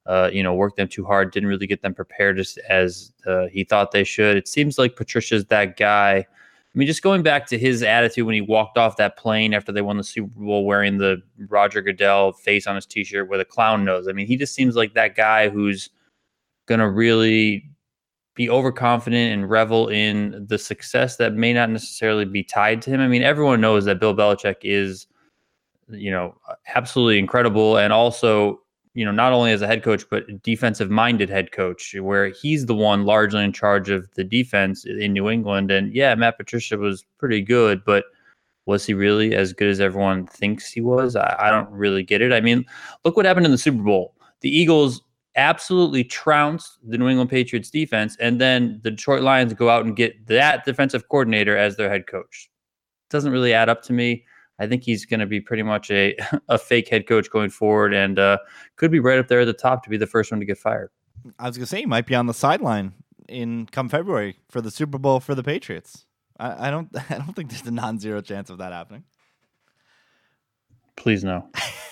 [0.06, 3.46] uh, you know, worked them too hard, didn't really get them prepared as, as uh,
[3.46, 4.36] he thought they should.
[4.36, 6.16] It seems like Patricia's that guy.
[6.16, 9.72] I mean, just going back to his attitude when he walked off that plane after
[9.72, 13.40] they won the Super Bowl wearing the Roger Goodell face on his t shirt with
[13.40, 14.08] a clown nose.
[14.08, 15.90] I mean, he just seems like that guy who's
[16.66, 17.68] going to really
[18.40, 22.98] be overconfident and revel in the success that may not necessarily be tied to him.
[22.98, 25.06] I mean, everyone knows that Bill Belichick is,
[25.90, 26.34] you know,
[26.74, 28.62] absolutely incredible and also
[28.94, 32.64] you know, not only as a head coach, but defensive minded head coach, where he's
[32.66, 35.70] the one largely in charge of the defense in New England.
[35.70, 38.06] And yeah, Matt Patricia was pretty good, but
[38.66, 41.14] was he really as good as everyone thinks he was?
[41.14, 42.32] I, I don't really get it.
[42.32, 42.64] I mean,
[43.04, 44.14] look what happened in the Super Bowl.
[44.40, 45.02] The Eagles
[45.40, 49.96] absolutely trounced the New England Patriots defense, and then the Detroit Lions go out and
[49.96, 52.50] get that defensive coordinator as their head coach.
[53.08, 54.24] Doesn't really add up to me.
[54.60, 56.16] I think he's going to be pretty much a,
[56.48, 58.38] a fake head coach going forward and uh,
[58.76, 60.58] could be right up there at the top to be the first one to get
[60.58, 60.90] fired.
[61.38, 62.92] I was going to say he might be on the sideline
[63.28, 66.04] in come February for the Super Bowl for the Patriots.
[66.38, 69.04] I, I don't I don't think there's a non-zero chance of that happening.
[70.96, 71.48] Please no.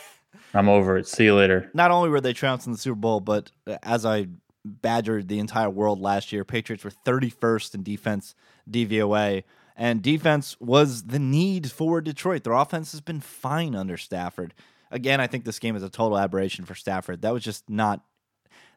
[0.54, 1.06] I'm over it.
[1.06, 1.70] See you later.
[1.74, 4.28] Not only were they trounced in the Super Bowl, but uh, as I
[4.64, 8.34] badgered the entire world last year, Patriots were 31st in defense
[8.70, 9.44] DVOA
[9.78, 12.42] and defense was the need for Detroit.
[12.42, 14.52] Their offense has been fine under Stafford.
[14.90, 17.22] Again, I think this game is a total aberration for Stafford.
[17.22, 18.00] That was just not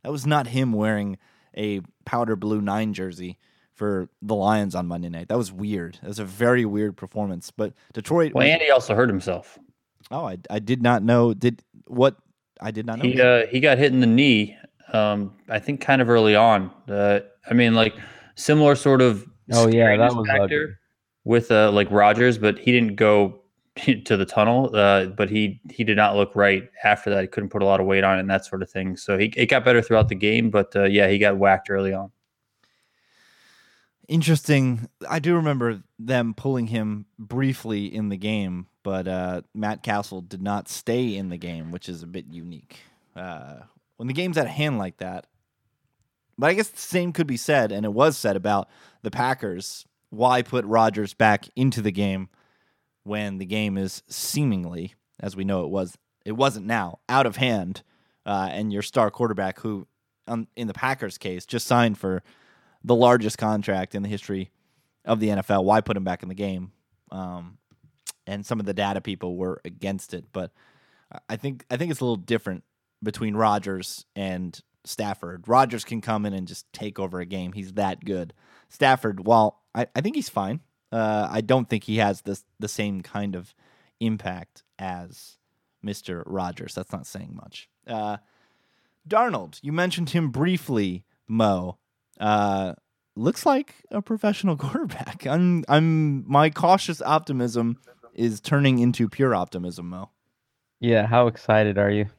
[0.03, 1.17] that was not him wearing
[1.57, 3.39] a powder blue nine jersey
[3.73, 5.27] for the Lions on Monday night.
[5.27, 5.97] That was weird.
[6.01, 7.49] That was a very weird performance.
[7.49, 8.33] But Detroit.
[8.35, 9.57] Well, Andy also hurt himself.
[10.11, 11.33] Oh, I, I did not know.
[11.33, 12.17] Did what?
[12.59, 13.03] I did not know.
[13.03, 14.57] He uh, he got hit in the knee.
[14.93, 16.71] Um, I think kind of early on.
[16.87, 17.95] Uh, I mean, like
[18.35, 19.27] similar sort of.
[19.53, 20.79] Oh yeah, that was factor
[21.23, 23.41] with uh, like Rodgers, but he didn't go
[24.05, 24.75] to the tunnel.
[24.75, 27.21] Uh, but he he did not look right after that.
[27.21, 28.97] He couldn't put a lot of weight on it and that sort of thing.
[28.97, 31.93] So he it got better throughout the game, but uh, yeah, he got whacked early
[31.93, 32.11] on.
[34.07, 34.89] Interesting.
[35.09, 40.41] I do remember them pulling him briefly in the game, but uh, Matt Cassel did
[40.41, 42.79] not stay in the game, which is a bit unique.
[43.15, 43.59] Uh,
[43.97, 45.27] when the game's at hand like that,
[46.37, 48.67] but I guess the same could be said, and it was said about
[49.03, 52.29] the Packers why put Rodgers back into the game
[53.03, 57.37] when the game is seemingly, as we know it was, it wasn't now, out of
[57.37, 57.83] hand,
[58.25, 59.87] uh, and your star quarterback, who
[60.27, 62.21] um, in the Packers case just signed for
[62.83, 64.51] the largest contract in the history
[65.05, 66.71] of the NFL, why put him back in the game?
[67.11, 67.57] Um,
[68.27, 70.51] and some of the data people were against it, but
[71.27, 72.63] I think I think it's a little different
[73.03, 75.47] between Rodgers and Stafford.
[75.47, 77.53] Rodgers can come in and just take over a game.
[77.53, 78.33] He's that good.
[78.69, 80.61] Stafford, while I, I think he's fine,
[80.91, 83.53] uh, I don't think he has the the same kind of
[83.99, 85.37] impact as
[85.81, 86.75] Mister Rodgers.
[86.75, 87.69] That's not saying much.
[87.85, 88.17] Uh,
[89.07, 91.77] Darnold, you mentioned him briefly, Mo.
[92.21, 92.73] Uh,
[93.15, 95.25] looks like a professional quarterback.
[95.25, 97.79] I'm I'm my cautious optimism
[98.13, 100.11] is turning into pure optimism, Mo.
[100.79, 102.05] Yeah, how excited are you?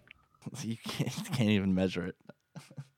[0.63, 2.17] You can't, can't even measure it.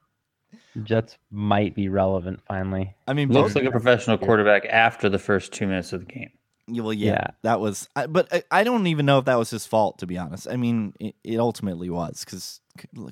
[0.83, 2.95] Jets might be relevant finally.
[3.07, 6.31] I mean, Looks like a professional quarterback after the first two minutes of the game.
[6.67, 7.27] Yeah, Well, yeah, Yeah.
[7.43, 7.89] that was.
[7.95, 10.49] I, but I, I don't even know if that was his fault, to be honest.
[10.49, 12.61] I mean, it, it ultimately was because,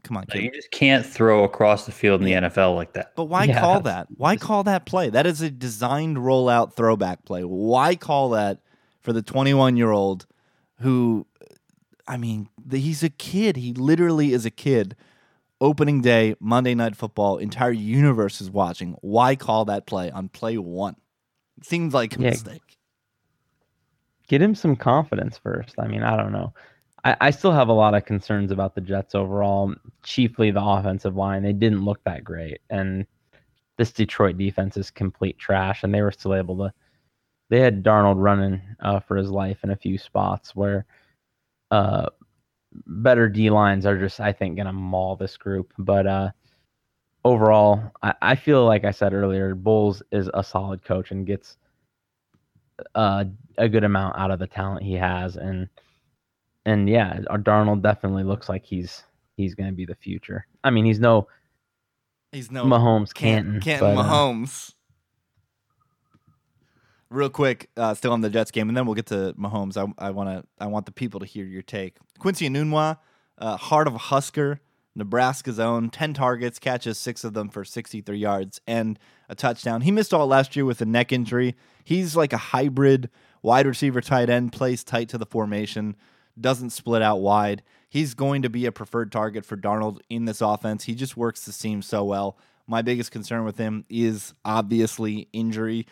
[0.02, 3.14] come on, No, you just can't throw across the field in the NFL like that.
[3.14, 4.06] But why Yeah, call that?
[4.16, 5.10] Why call that play?
[5.10, 7.42] That is a designed rollout throwback play.
[7.42, 8.60] Why call that
[9.00, 10.26] for the 21 year old
[10.78, 11.26] who,
[12.08, 13.56] I mean, the, he's a kid.
[13.56, 14.96] He literally is a kid.
[15.60, 18.96] Opening day, Monday Night Football, entire universe is watching.
[19.00, 20.96] Why call that play on play one?
[21.58, 22.30] It seems like a Yeah.
[22.30, 22.71] mistake.
[24.32, 25.74] Get him some confidence first.
[25.78, 26.54] I mean, I don't know.
[27.04, 29.74] I, I still have a lot of concerns about the Jets overall,
[30.04, 31.42] chiefly the offensive line.
[31.42, 32.62] They didn't look that great.
[32.70, 33.06] And
[33.76, 35.82] this Detroit defense is complete trash.
[35.82, 36.72] And they were still able to,
[37.50, 40.86] they had Darnold running uh, for his life in a few spots where
[41.70, 42.06] uh,
[42.86, 45.74] better D lines are just, I think, going to maul this group.
[45.76, 46.30] But uh,
[47.22, 51.58] overall, I, I feel like I said earlier, Bowles is a solid coach and gets
[52.94, 53.24] uh,
[53.58, 55.68] a good amount out of the talent he has, and
[56.64, 59.02] and yeah, our Darnold definitely looks like he's
[59.36, 60.46] he's going to be the future.
[60.64, 61.28] I mean, he's no
[62.32, 64.72] He's no Mahomes, Canton, Canton, but, uh, Mahomes.
[67.10, 69.76] Real quick, uh, still on the Jets game, and then we'll get to Mahomes.
[69.76, 71.98] I, I want to, I want the people to hear your take.
[72.18, 72.96] Quincy Enunwa,
[73.36, 74.60] uh, heart of a Husker,
[74.94, 78.98] Nebraska's own, ten targets, catches six of them for sixty-three yards and
[79.28, 79.82] a touchdown.
[79.82, 81.54] He missed all last year with a neck injury.
[81.84, 83.10] He's like a hybrid
[83.42, 85.96] wide receiver, tight end, plays tight to the formation,
[86.40, 87.62] doesn't split out wide.
[87.88, 90.84] He's going to be a preferred target for Darnold in this offense.
[90.84, 92.38] He just works the seam so well.
[92.66, 95.86] My biggest concern with him is obviously injury.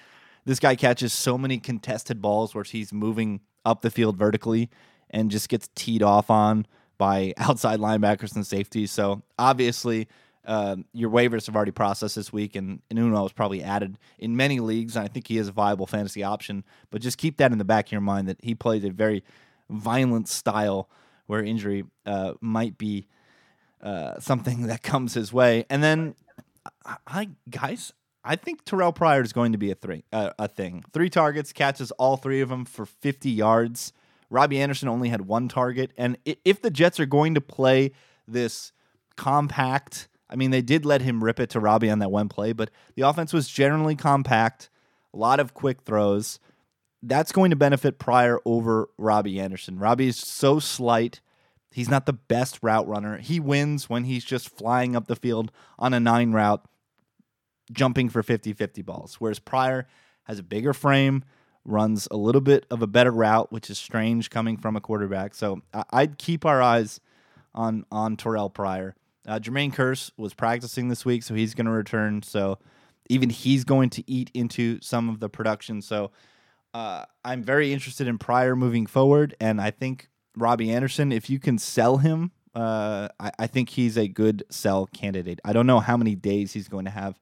[0.45, 4.71] This guy catches so many contested balls where he's moving up the field vertically
[5.11, 6.67] and just gets teed off on
[6.97, 8.91] by outside linebackers and safeties.
[8.91, 10.09] So obviously,
[10.45, 14.61] uh, your waivers have already processed this week, and Uno was probably added in many
[14.61, 14.97] leagues.
[14.97, 16.65] And I think he is a viable fantasy option.
[16.91, 19.23] But just keep that in the back of your mind that he plays a very
[19.69, 20.89] violent style
[21.27, 23.07] where injury uh, might be
[23.83, 25.65] uh, something that comes his way.
[25.69, 26.15] And then,
[26.85, 27.93] I, I guys,
[28.25, 30.85] I think Terrelle Pryor is going to be a three uh, a thing.
[30.93, 33.93] Three targets, catches all three of them for 50 yards.
[34.29, 37.91] Robbie Anderson only had one target, and if the Jets are going to play
[38.29, 38.71] this
[39.17, 42.53] compact, I mean, they did let him rip it to Robbie on that one play,
[42.53, 44.71] but the offense was generally compact,
[45.13, 46.39] a lot of quick throws.
[47.03, 49.79] That's going to benefit Pryor over Robbie Anderson.
[49.79, 51.21] Robbie is so slight.
[51.73, 53.19] He's not the best route runner.
[53.19, 56.65] He wins when he's just flying up the field on a nine route,
[57.73, 59.17] jumping for 50 50 balls.
[59.19, 59.89] Whereas Pryor
[60.25, 61.25] has a bigger frame,
[61.65, 65.35] runs a little bit of a better route, which is strange coming from a quarterback.
[65.35, 67.01] So I'd keep our eyes
[67.55, 68.95] on on Terrelle Pryor.
[69.27, 72.23] Uh, Jermaine Kearse was practicing this week, so he's going to return.
[72.23, 72.59] So
[73.09, 75.83] even he's going to eat into some of the production.
[75.83, 76.11] So
[76.73, 81.39] uh, I'm very interested in Pryor moving forward, and I think Robbie Anderson, if you
[81.39, 85.41] can sell him, uh, I, I think he's a good sell candidate.
[85.45, 87.21] I don't know how many days he's going to have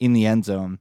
[0.00, 0.78] in the end zone,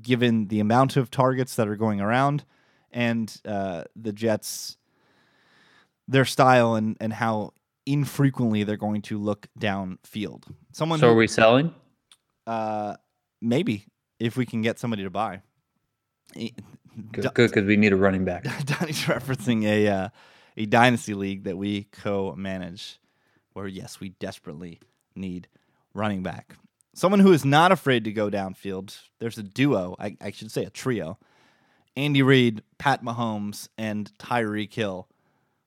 [0.00, 2.44] given the amount of targets that are going around
[2.90, 4.76] and uh, the Jets,
[6.06, 7.52] their style and and how
[7.86, 10.44] infrequently they're going to look downfield.
[10.72, 11.74] Someone So who, are we selling?
[12.46, 12.96] uh,
[13.42, 13.86] maybe
[14.18, 15.42] if we can get somebody to buy.
[16.34, 18.44] Good, good, because we need a running back.
[18.64, 20.08] Donnie's referencing a uh,
[20.56, 23.00] a dynasty league that we co-manage,
[23.52, 24.80] where yes, we desperately
[25.16, 25.48] need
[25.92, 26.56] running back.
[26.94, 28.96] Someone who is not afraid to go downfield.
[29.18, 31.18] There's a duo, I, I should say a trio:
[31.96, 35.08] Andy Reid, Pat Mahomes, and Tyreek Hill.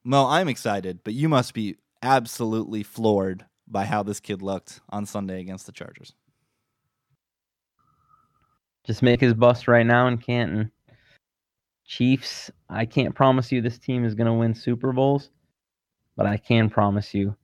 [0.03, 5.05] Mo, I'm excited, but you must be absolutely floored by how this kid looked on
[5.05, 6.13] Sunday against the Chargers.
[8.85, 10.71] Just make his bust right now in Canton.
[11.85, 15.29] Chiefs, I can't promise you this team is going to win Super Bowls,
[16.15, 17.35] but I can promise you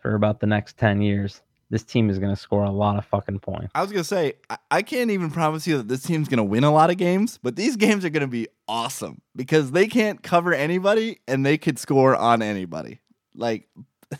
[0.00, 3.04] for about the next 10 years, this team is going to score a lot of
[3.04, 3.70] fucking points.
[3.74, 6.64] I was gonna say I, I can't even promise you that this team's gonna win
[6.64, 10.54] a lot of games, but these games are gonna be awesome because they can't cover
[10.54, 13.00] anybody and they could score on anybody.
[13.38, 13.68] Like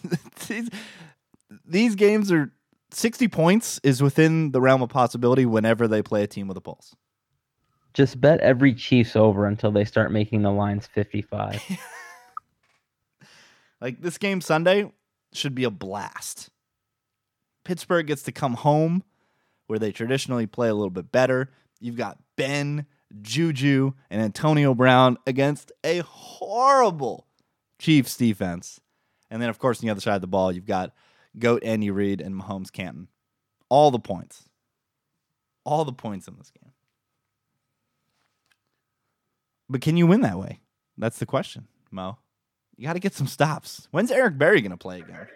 [0.48, 0.70] these,
[1.66, 2.50] these games are
[2.90, 6.62] sixty points is within the realm of possibility whenever they play a team with a
[6.62, 6.94] pulse.
[7.92, 11.60] Just bet every Chiefs over until they start making the lines 55.
[13.80, 14.90] Like this game Sunday
[15.32, 16.50] should be a blast.
[17.64, 19.04] Pittsburgh gets to come home
[19.66, 21.50] where they traditionally play a little bit better.
[21.80, 22.86] You've got Ben,
[23.20, 27.26] Juju, and Antonio Brown against a horrible
[27.78, 28.80] Chiefs defense.
[29.30, 30.92] And then, of course, on the other side of the ball, you've got
[31.38, 33.08] Goat Andy Reid and Mahomes Canton.
[33.68, 34.48] All the points.
[35.68, 36.72] all the points in this game.
[39.68, 40.60] But can you win that way?
[40.96, 42.16] That's the question, Mo.
[42.76, 43.86] You got to get some stops.
[43.90, 45.26] When's Eric Berry going to play again?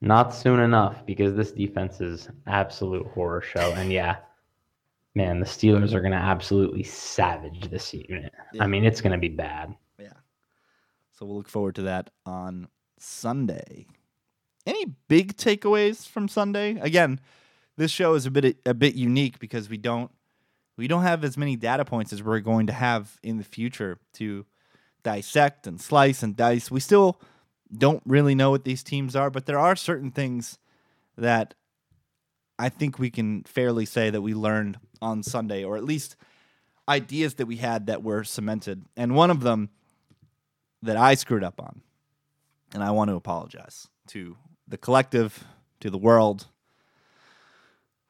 [0.00, 3.72] Not soon enough because this defense is absolute horror show.
[3.74, 4.16] And yeah,
[5.14, 8.32] man, the Steelers are going to absolutely savage this unit.
[8.54, 8.64] Yeah.
[8.64, 9.74] I mean, it's going to be bad.
[11.18, 13.86] So we'll look forward to that on Sunday.
[14.66, 16.78] Any big takeaways from Sunday?
[16.80, 17.20] Again,
[17.76, 20.10] this show is a bit a bit unique because we don't
[20.76, 23.98] we don't have as many data points as we're going to have in the future
[24.14, 24.44] to
[25.02, 26.70] dissect and slice and dice.
[26.70, 27.20] We still
[27.76, 30.58] don't really know what these teams are, but there are certain things
[31.16, 31.54] that
[32.58, 36.16] I think we can fairly say that we learned on Sunday, or at least
[36.88, 38.84] ideas that we had that were cemented.
[38.96, 39.70] And one of them
[40.82, 41.82] that I screwed up on,
[42.72, 44.36] and I want to apologize to
[44.68, 45.44] the collective,
[45.80, 46.46] to the world.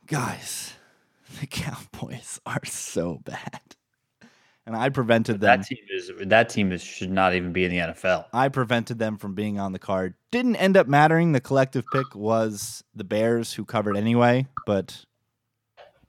[0.06, 0.74] Guys,
[1.40, 3.60] the Cowboys are so bad.
[4.66, 5.60] And I prevented them.
[5.60, 8.24] That team is that team is should not even be in the NFL.
[8.32, 10.14] I prevented them from being on the card.
[10.32, 11.30] Didn't end up mattering.
[11.30, 14.48] The collective pick was the Bears, who covered anyway.
[14.66, 15.04] But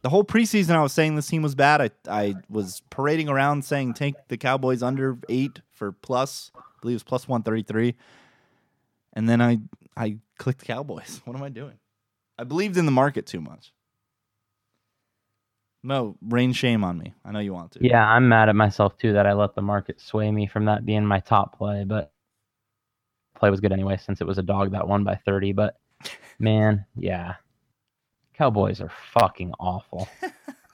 [0.01, 1.81] the whole preseason, I was saying this team was bad.
[1.81, 6.51] I I was parading around saying take the Cowboys under eight for plus.
[6.55, 7.95] I believe it was plus one thirty three.
[9.13, 9.59] And then I
[9.95, 11.21] I clicked Cowboys.
[11.25, 11.77] What am I doing?
[12.37, 13.73] I believed in the market too much.
[15.83, 17.13] No, rain shame on me.
[17.23, 17.79] I know you want to.
[17.81, 20.85] Yeah, I'm mad at myself too that I let the market sway me from that
[20.85, 22.11] being my top play, but
[23.35, 25.53] play was good anyway since it was a dog that won by 30.
[25.53, 25.77] But
[26.39, 27.35] man, yeah,
[28.33, 30.09] Cowboys are fucking awful.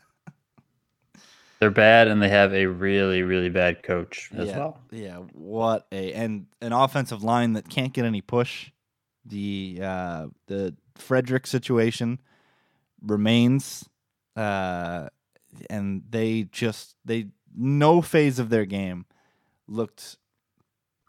[1.64, 4.82] They're bad, and they have a really, really bad coach as yeah, well.
[4.92, 8.70] Yeah, what a and an offensive line that can't get any push.
[9.26, 12.20] The uh, the Frederick situation
[13.02, 13.88] remains,
[14.36, 15.08] uh,
[15.70, 19.06] and they just they no phase of their game
[19.70, 20.18] looked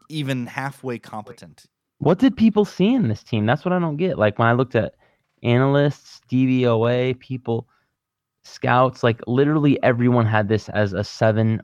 [0.09, 1.65] even halfway competent.
[1.99, 3.45] What did people see in this team?
[3.45, 4.21] That's what I don't get.
[4.21, 4.95] Like when I looked at
[5.43, 7.69] analysts, DVOA, people,
[8.45, 11.61] scouts, like literally everyone had this as a seven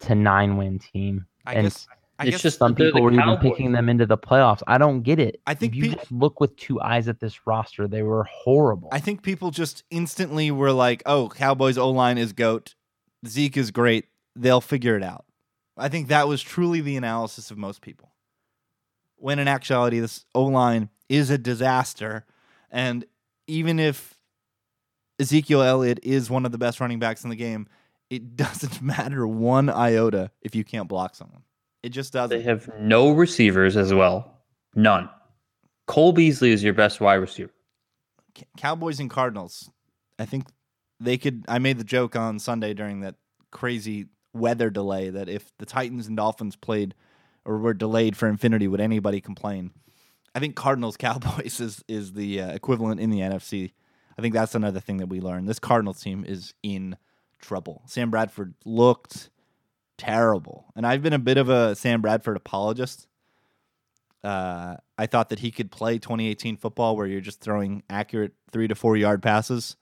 [0.00, 1.26] to nine win team.
[1.46, 1.86] I and guess
[2.18, 4.62] I It's guess just- some people were even picking them into the playoffs.
[4.66, 5.40] I don't get it.
[5.46, 8.24] I think if you pe- just look with two eyes at this roster, they were
[8.24, 8.88] horrible.
[8.92, 12.74] I think people just instantly were like, "Oh, Cowboys O line is goat.
[13.26, 14.06] Zeke is great.
[14.36, 15.24] They'll figure it out."
[15.76, 18.12] I think that was truly the analysis of most people.
[19.16, 22.24] When in actuality, this O line is a disaster,
[22.70, 23.04] and
[23.46, 24.11] even if
[25.18, 27.68] Ezekiel Elliott is one of the best running backs in the game,
[28.10, 31.42] it doesn't matter one iota if you can't block someone.
[31.82, 32.36] It just doesn't.
[32.36, 34.38] They have no receivers as well.
[34.74, 35.08] None.
[35.86, 37.50] Cole Beasley is your best wide receiver.
[38.56, 39.70] Cowboys and Cardinals.
[40.18, 40.46] I think
[41.00, 41.44] they could.
[41.48, 43.16] I made the joke on Sunday during that
[43.50, 46.94] crazy weather delay that if the Titans and Dolphins played
[47.44, 49.72] or were delayed for infinity, would anybody complain?
[50.34, 53.72] I think Cardinals Cowboys is is the uh, equivalent in the NFC.
[54.18, 55.48] I think that's another thing that we learned.
[55.48, 56.96] This Cardinals team is in
[57.40, 57.82] trouble.
[57.86, 59.30] Sam Bradford looked
[59.98, 63.06] terrible, and I've been a bit of a Sam Bradford apologist.
[64.22, 68.68] Uh, I thought that he could play 2018 football where you're just throwing accurate three
[68.68, 69.76] to four yard passes,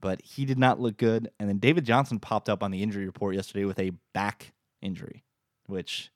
[0.00, 1.30] but he did not look good.
[1.40, 5.24] And then David Johnson popped up on the injury report yesterday with a back injury,
[5.66, 6.12] which,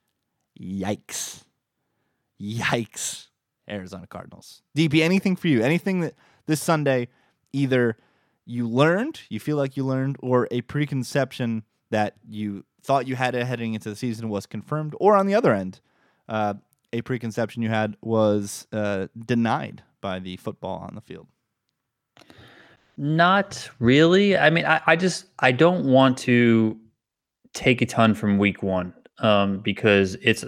[0.61, 1.43] yikes,
[2.41, 3.27] yikes,
[3.69, 4.63] Arizona Cardinals.
[4.77, 5.63] DP, anything for you?
[5.63, 6.15] Anything that
[6.47, 7.09] this Sunday
[7.53, 7.97] either
[8.47, 13.35] you learned, you feel like you learned, or a preconception that you thought you had
[13.35, 15.81] heading into the season was confirmed, or on the other end,
[16.29, 16.55] uh,
[16.93, 21.27] a preconception you had was uh, denied by the football on the field.
[22.97, 24.37] Not really.
[24.37, 26.79] I mean, I, I just I don't want to
[27.53, 30.45] take a ton from week one um, because it's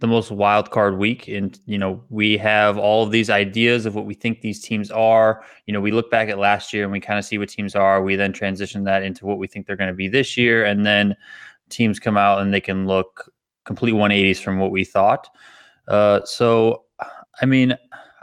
[0.00, 3.94] the most wild card week, and you know we have all of these ideas of
[3.94, 5.44] what we think these teams are.
[5.66, 7.74] You know, we look back at last year and we kind of see what teams
[7.74, 8.02] are.
[8.02, 10.84] We then transition that into what we think they're going to be this year, and
[10.84, 11.14] then
[11.68, 13.30] teams come out and they can look
[13.64, 15.28] complete 180s from what we thought.
[15.86, 16.84] Uh, so,
[17.40, 17.76] I mean,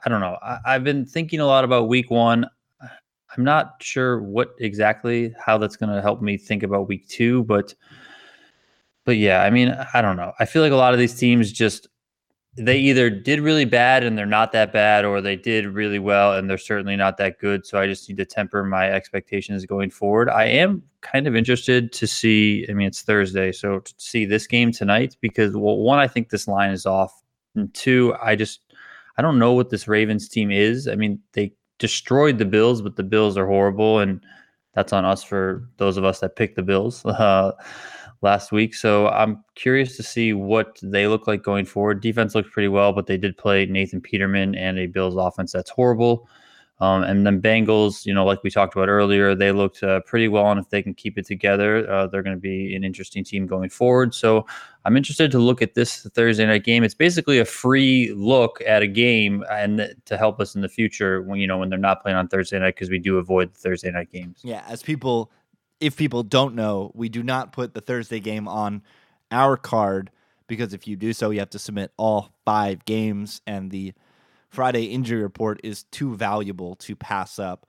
[0.03, 0.37] I don't know.
[0.41, 2.45] I, I've been thinking a lot about week one.
[2.81, 7.43] I'm not sure what exactly how that's going to help me think about week two,
[7.43, 7.73] but
[9.07, 10.33] but yeah, I mean, I don't know.
[10.37, 11.87] I feel like a lot of these teams just
[12.57, 16.33] they either did really bad and they're not that bad, or they did really well
[16.33, 17.65] and they're certainly not that good.
[17.65, 20.29] So I just need to temper my expectations going forward.
[20.29, 22.65] I am kind of interested to see.
[22.69, 26.27] I mean, it's Thursday, so to see this game tonight because well, one, I think
[26.27, 27.23] this line is off,
[27.55, 28.59] and two, I just
[29.17, 30.89] I don't know what this Ravens team is.
[30.89, 34.21] I mean, they destroyed the Bills, but the Bills are horrible, and
[34.73, 37.53] that's on us for those of us that picked the Bills uh,
[38.21, 38.73] last week.
[38.73, 42.01] So I'm curious to see what they look like going forward.
[42.01, 45.69] Defense looks pretty well, but they did play Nathan Peterman and a Bills offense that's
[45.69, 46.27] horrible.
[46.79, 50.27] Um, and then Bengals, you know, like we talked about earlier, they looked uh, pretty
[50.27, 50.51] well.
[50.51, 53.47] And if they can keep it together, uh, they're going to be an interesting team
[53.47, 54.13] going forward.
[54.13, 54.45] So
[54.85, 56.83] I'm interested to look at this Thursday night game.
[56.83, 61.23] It's basically a free look at a game and to help us in the future
[61.23, 63.89] when, you know, when they're not playing on Thursday night because we do avoid Thursday
[63.89, 64.41] night games.
[64.43, 65.31] Yeah, as people,
[65.79, 68.81] if people don't know, we do not put the Thursday game on
[69.31, 70.11] our card
[70.47, 73.93] because if you do so, you have to submit all five games and the
[74.49, 77.67] Friday injury report is too valuable to pass up.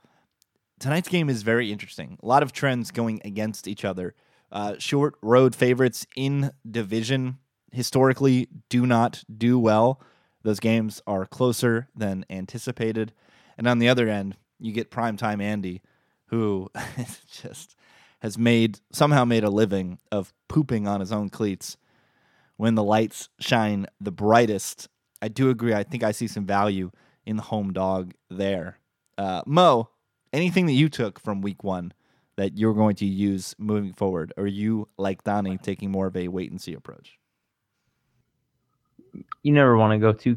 [0.79, 2.19] Tonight's game is very interesting.
[2.23, 4.15] A lot of trends going against each other.
[4.51, 7.39] Uh, short road favorites in division
[7.73, 10.01] historically do not do well.
[10.43, 13.13] Those games are closer than anticipated.
[13.59, 15.83] And on the other end, you get primetime Andy,
[16.27, 16.71] who
[17.31, 17.77] just
[18.21, 21.77] has made somehow made a living of pooping on his own cleats
[22.57, 24.89] when the lights shine the brightest
[25.21, 25.75] I do agree.
[25.75, 26.91] I think I see some value
[27.27, 28.79] in the home dog there.
[29.17, 29.91] Uh, Mo,
[30.33, 31.93] anything that you took from week one
[32.37, 34.33] that you're going to use moving forward?
[34.37, 37.19] Or you, like Donnie, taking more of a wait and see approach?
[39.43, 40.37] You never want to go too.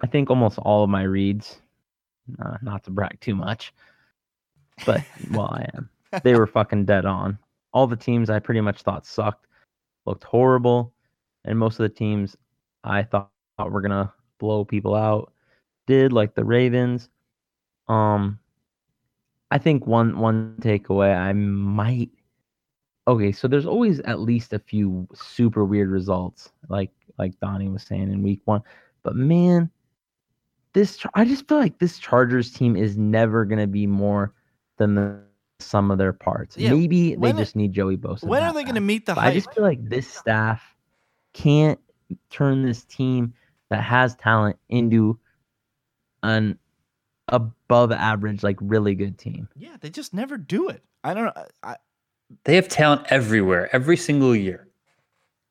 [0.00, 1.60] I think almost all of my reads,
[2.42, 3.72] uh, not to brag too much,
[4.86, 5.90] but well, I am.
[6.22, 7.38] They were fucking dead on.
[7.72, 9.46] All the teams I pretty much thought sucked,
[10.06, 10.92] looked horrible,
[11.44, 12.36] and most of the teams
[12.84, 15.32] I thought we're gonna blow people out
[15.86, 17.08] did, like the Ravens.
[17.88, 18.38] Um,
[19.50, 22.10] I think one one takeaway I might.
[23.08, 27.82] Okay, so there's always at least a few super weird results, like like Donnie was
[27.82, 28.62] saying in week one.
[29.02, 29.70] But man,
[30.72, 34.32] this I just feel like this Chargers team is never gonna be more
[34.76, 35.20] than the
[35.60, 36.56] sum of their parts.
[36.56, 38.24] Yeah, Maybe they just need Joey Bosa.
[38.24, 39.18] When are they going to meet the?
[39.18, 40.62] I just feel like this staff
[41.32, 41.78] can't
[42.30, 43.34] turn this team
[43.68, 45.18] that has talent into
[46.22, 46.58] an
[47.28, 49.48] above average, like really good team.
[49.56, 50.82] Yeah, they just never do it.
[51.02, 51.46] I don't know.
[51.62, 51.76] I,
[52.44, 54.68] they have talent everywhere, every single year,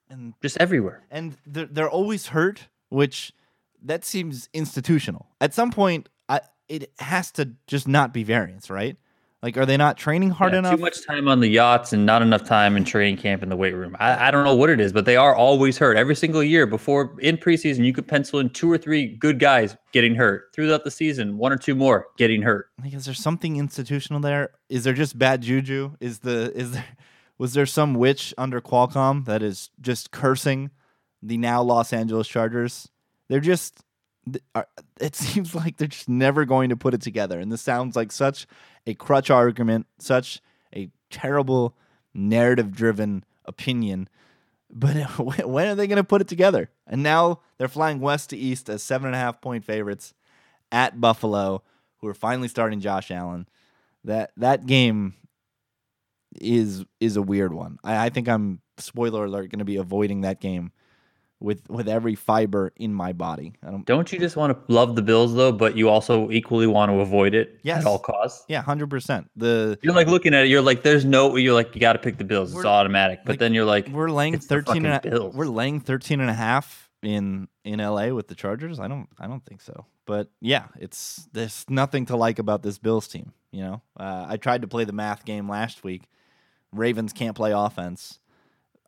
[0.10, 1.04] and just everywhere.
[1.10, 3.34] And they're, they're always hurt, which
[3.82, 5.28] that seems institutional.
[5.42, 8.98] At some point, I, it has to just not be variance, right?
[9.42, 10.76] Like, are they not training hard yeah, enough?
[10.76, 13.56] Too much time on the yachts and not enough time in training camp in the
[13.56, 13.96] weight room.
[13.98, 16.66] I, I don't know what it is, but they are always hurt every single year.
[16.66, 20.84] Before in preseason, you could pencil in two or three good guys getting hurt throughout
[20.84, 22.68] the season, one or two more getting hurt.
[22.84, 24.50] Like, is there something institutional there?
[24.68, 25.96] Is there just bad juju?
[26.02, 26.86] Is the is there
[27.38, 30.72] was there some witch under Qualcomm that is just cursing
[31.24, 32.90] the now Los Angeles Chargers?
[33.30, 33.86] They're just
[34.56, 34.64] Uh,
[35.00, 37.40] it seems like they're just never going to put it together.
[37.40, 38.48] And this sounds like such
[38.86, 40.42] a crutch argument, such
[40.76, 41.76] a terrible
[42.14, 44.10] narrative driven opinion.
[44.70, 46.70] But when are they going to put it together?
[46.86, 50.14] And now they're flying west to east as seven and a half point favorites
[50.72, 51.64] at Buffalo,
[51.98, 53.48] who are finally starting Josh Allen.
[54.04, 55.16] That that game
[56.40, 57.80] is is a weird one.
[57.84, 60.72] I, I think I'm spoiler alert going to be avoiding that game
[61.40, 63.54] with with every fiber in my body.
[63.64, 66.68] I don't, don't you just want to love the Bills though, but you also equally
[66.68, 67.82] want to avoid it yes.
[67.82, 68.46] at all costs?
[68.48, 69.30] Yeah, hundred percent.
[69.36, 72.00] The you're like looking at it, you're like, there's no, you're like, you got to
[72.00, 72.54] pick the Bills.
[72.54, 73.22] It's automatic.
[73.24, 76.34] But like, then you're like, we're laying thirteen and a, we're laying 13 and a
[76.34, 78.80] half in in LA with the Chargers.
[78.80, 79.86] I don't, I don't think so.
[80.06, 83.34] But yeah, it's there's nothing to like about this Bills team.
[83.52, 86.04] You know, uh, I tried to play the math game last week.
[86.72, 88.20] Ravens can't play offense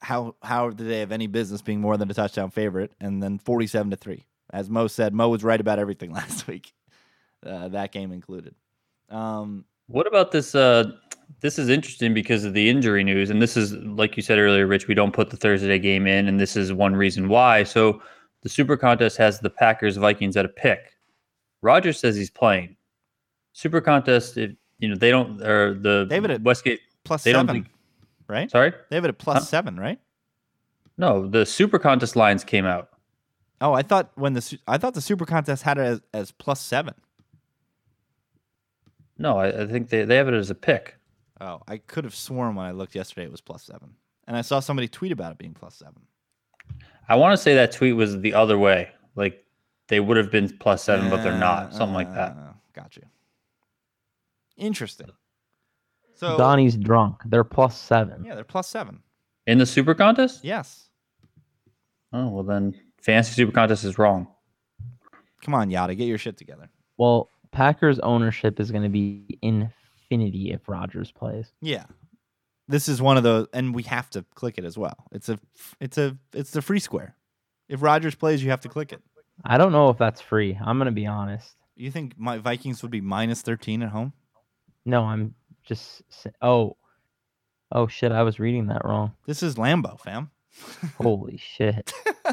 [0.01, 2.91] how how did they have any business being more than a touchdown favorite?
[2.99, 6.47] And then forty seven to three, as Mo said, Mo was right about everything last
[6.47, 6.73] week,
[7.45, 8.55] uh, that game included.
[9.09, 10.55] Um, what about this?
[10.55, 10.91] Uh,
[11.39, 14.67] this is interesting because of the injury news, and this is like you said earlier,
[14.67, 14.87] Rich.
[14.87, 17.63] We don't put the Thursday game in, and this is one reason why.
[17.63, 18.01] So
[18.41, 20.97] the Super Contest has the Packers Vikings at a pick.
[21.61, 22.75] Roger says he's playing.
[23.53, 27.45] Super Contest, it, you know, they don't or the David at Westgate plus they seven.
[27.47, 27.67] don't think
[28.31, 28.49] right?
[28.49, 29.45] Sorry, they have it at plus huh?
[29.45, 29.99] seven, right?
[30.97, 32.89] No, the Super Contest lines came out.
[33.59, 36.59] Oh, I thought when the I thought the Super Contest had it as, as plus
[36.59, 36.95] seven.
[39.17, 40.95] No, I, I, think they, they have it as a pick.
[41.39, 43.93] Oh, I could have sworn when I looked yesterday it was plus seven,
[44.27, 46.01] and I saw somebody tweet about it being plus seven.
[47.07, 49.45] I want to say that tweet was the other way, like
[49.89, 52.31] they would have been plus seven, uh, but they're not, something uh, like that.
[52.31, 53.03] Uh, got you.
[54.57, 55.11] Interesting.
[56.21, 57.17] So Donnie's drunk.
[57.25, 58.23] They're plus seven.
[58.23, 58.99] Yeah, they're plus seven.
[59.47, 60.45] In the super contest?
[60.45, 60.89] Yes.
[62.13, 64.27] Oh well then fantasy super contest is wrong.
[65.43, 66.69] Come on, Yada, get your shit together.
[66.99, 71.51] Well, Packers ownership is going to be infinity if Rodgers plays.
[71.59, 71.85] Yeah.
[72.67, 75.07] This is one of those and we have to click it as well.
[75.11, 75.39] It's a
[75.79, 77.15] it's a it's the free square.
[77.67, 79.01] If Rodgers plays, you have to click it.
[79.43, 80.55] I don't know if that's free.
[80.63, 81.55] I'm going to be honest.
[81.75, 84.13] You think my Vikings would be minus 13 at home?
[84.85, 85.33] No, I'm
[85.63, 86.03] just
[86.41, 86.77] oh.
[87.73, 89.13] Oh shit, I was reading that wrong.
[89.25, 90.29] This is Lambo, fam.
[90.97, 91.93] Holy shit.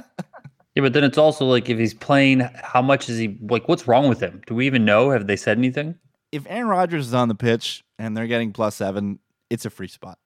[0.78, 3.66] Yeah, but then it's also like if he's playing, how much is he like?
[3.66, 4.42] What's wrong with him?
[4.46, 5.10] Do we even know?
[5.10, 5.96] Have they said anything?
[6.30, 9.18] If Aaron Rodgers is on the pitch and they're getting plus 7,
[9.50, 10.20] it's a free spot.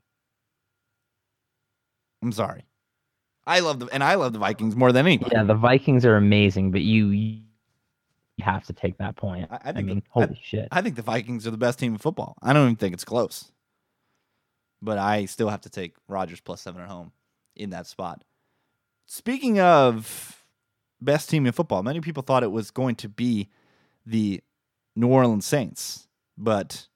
[2.23, 2.67] I'm sorry.
[3.47, 5.31] I love the and I love the Vikings more than anybody.
[5.35, 7.41] Yeah, the Vikings are amazing, but you
[8.39, 9.49] you have to take that point.
[9.51, 10.69] I- I I, think the- mean, I- holy shit.
[10.73, 12.37] I think the Vikings are the best team in football.
[12.43, 13.51] I don't even think it's close.
[14.81, 17.13] But I still have to take Rodgers plus seven at home
[17.55, 18.25] in that spot.
[19.07, 20.45] Speaking of
[21.01, 23.49] best team in football, many people thought it was going to be
[24.07, 24.43] the
[24.97, 26.89] New Orleans Saints, but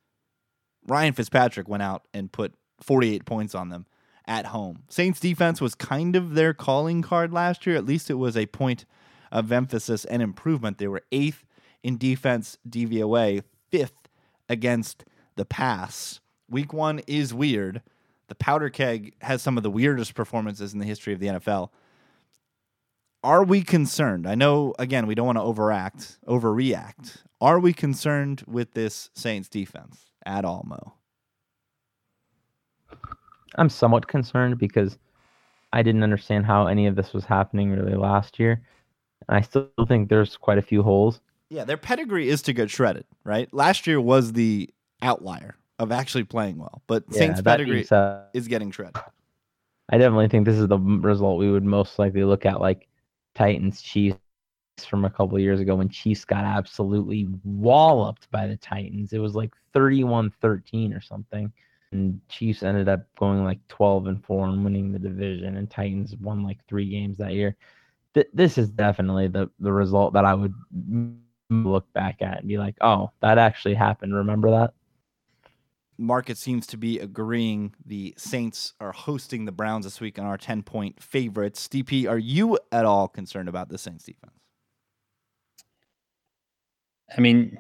[0.87, 3.87] Ryan Fitzpatrick went out and put 48 points on them
[4.26, 4.82] at home.
[4.89, 7.76] Saints defense was kind of their calling card last year.
[7.76, 8.84] At least it was a point
[9.31, 10.79] of emphasis and improvement.
[10.79, 11.45] They were eighth
[11.83, 14.09] in defense DVOA, fifth
[14.49, 15.05] against
[15.37, 16.20] the pass.
[16.49, 17.83] Week one is weird.
[18.29, 21.70] The powder keg has some of the weirdest performances in the history of the NFL.
[23.22, 24.27] Are we concerned?
[24.29, 27.18] I know, again, we don't want to overact, overreact.
[27.41, 30.95] Are we concerned with this Saints defense at all, Mo?
[33.57, 34.99] I'm somewhat concerned because
[35.72, 38.62] I didn't understand how any of this was happening really last year.
[39.29, 41.21] I still think there's quite a few holes.
[41.49, 43.53] Yeah, their pedigree is to get shredded, right?
[43.53, 44.71] Last year was the
[45.03, 48.97] outlier of actually playing well, but Saints Yeah, being pedigree said, is getting shredded.
[49.91, 52.89] I definitely think this is the result we would most likely look at, like
[53.35, 54.19] Titans Chiefs
[54.85, 59.12] from a couple of years ago when Chiefs got absolutely walloped by the Titans.
[59.12, 61.53] It was like 31 13 or something.
[61.93, 66.17] And Chiefs ended up going like 12 and 4 and winning the division, and Titans
[66.17, 67.57] won like three games that year.
[68.17, 70.55] Th- this is definitely the, the result that I would
[71.51, 74.14] look back at and be like, oh, that actually happened.
[74.14, 74.75] Remember that?
[75.99, 80.39] market seems to be agreeing the Saints are hosting the Browns this week on our
[80.39, 81.69] 10 point favorites.
[81.69, 84.33] DP, are you at all concerned about the Saints defense?
[87.17, 87.59] I mean,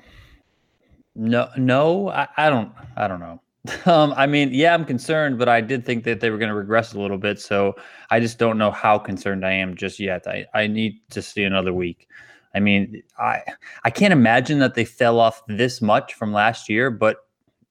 [1.14, 3.40] no, no, I, I don't, I don't know.
[3.86, 6.54] Um, I mean, yeah, I'm concerned, but I did think that they were going to
[6.54, 7.40] regress a little bit.
[7.40, 7.74] So
[8.10, 10.26] I just don't know how concerned I am just yet.
[10.26, 12.08] I, I need to see another week.
[12.54, 13.42] I mean, I
[13.84, 17.18] I can't imagine that they fell off this much from last year, but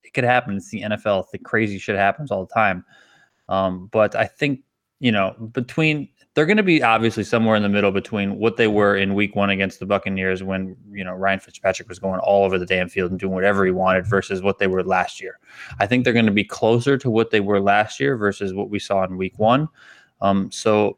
[0.04, 0.58] it could happen.
[0.58, 1.26] It's the NFL.
[1.32, 2.86] The crazy shit happens all the time.
[3.50, 4.62] Um, but I think
[5.00, 8.68] you know between they're going to be obviously somewhere in the middle between what they
[8.68, 12.44] were in week one against the Buccaneers when, you know, Ryan Fitzpatrick was going all
[12.44, 15.40] over the damn field and doing whatever he wanted versus what they were last year.
[15.80, 18.70] I think they're going to be closer to what they were last year versus what
[18.70, 19.70] we saw in week one.
[20.20, 20.98] Um, so,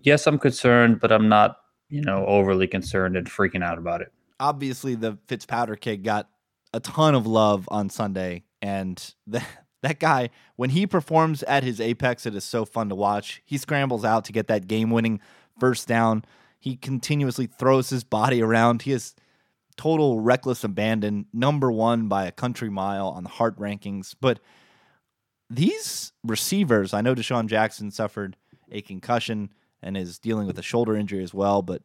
[0.00, 1.56] yes, I'm concerned, but I'm not,
[1.88, 4.12] you know, overly concerned and freaking out about it.
[4.40, 6.28] Obviously, the Fitzpatrick kid got
[6.74, 9.42] a ton of love on Sunday, and the,
[9.82, 13.42] that guy, when he performs at his apex, it is so fun to watch.
[13.44, 15.20] He scrambles out to get that game winning
[15.58, 16.24] first down.
[16.58, 18.82] He continuously throws his body around.
[18.82, 19.14] He is
[19.76, 24.14] total reckless abandon, number one by a country mile on the heart rankings.
[24.20, 24.40] But
[25.50, 28.36] these receivers, I know DeSean Jackson suffered
[28.70, 29.52] a concussion
[29.82, 31.82] and is dealing with a shoulder injury as well, but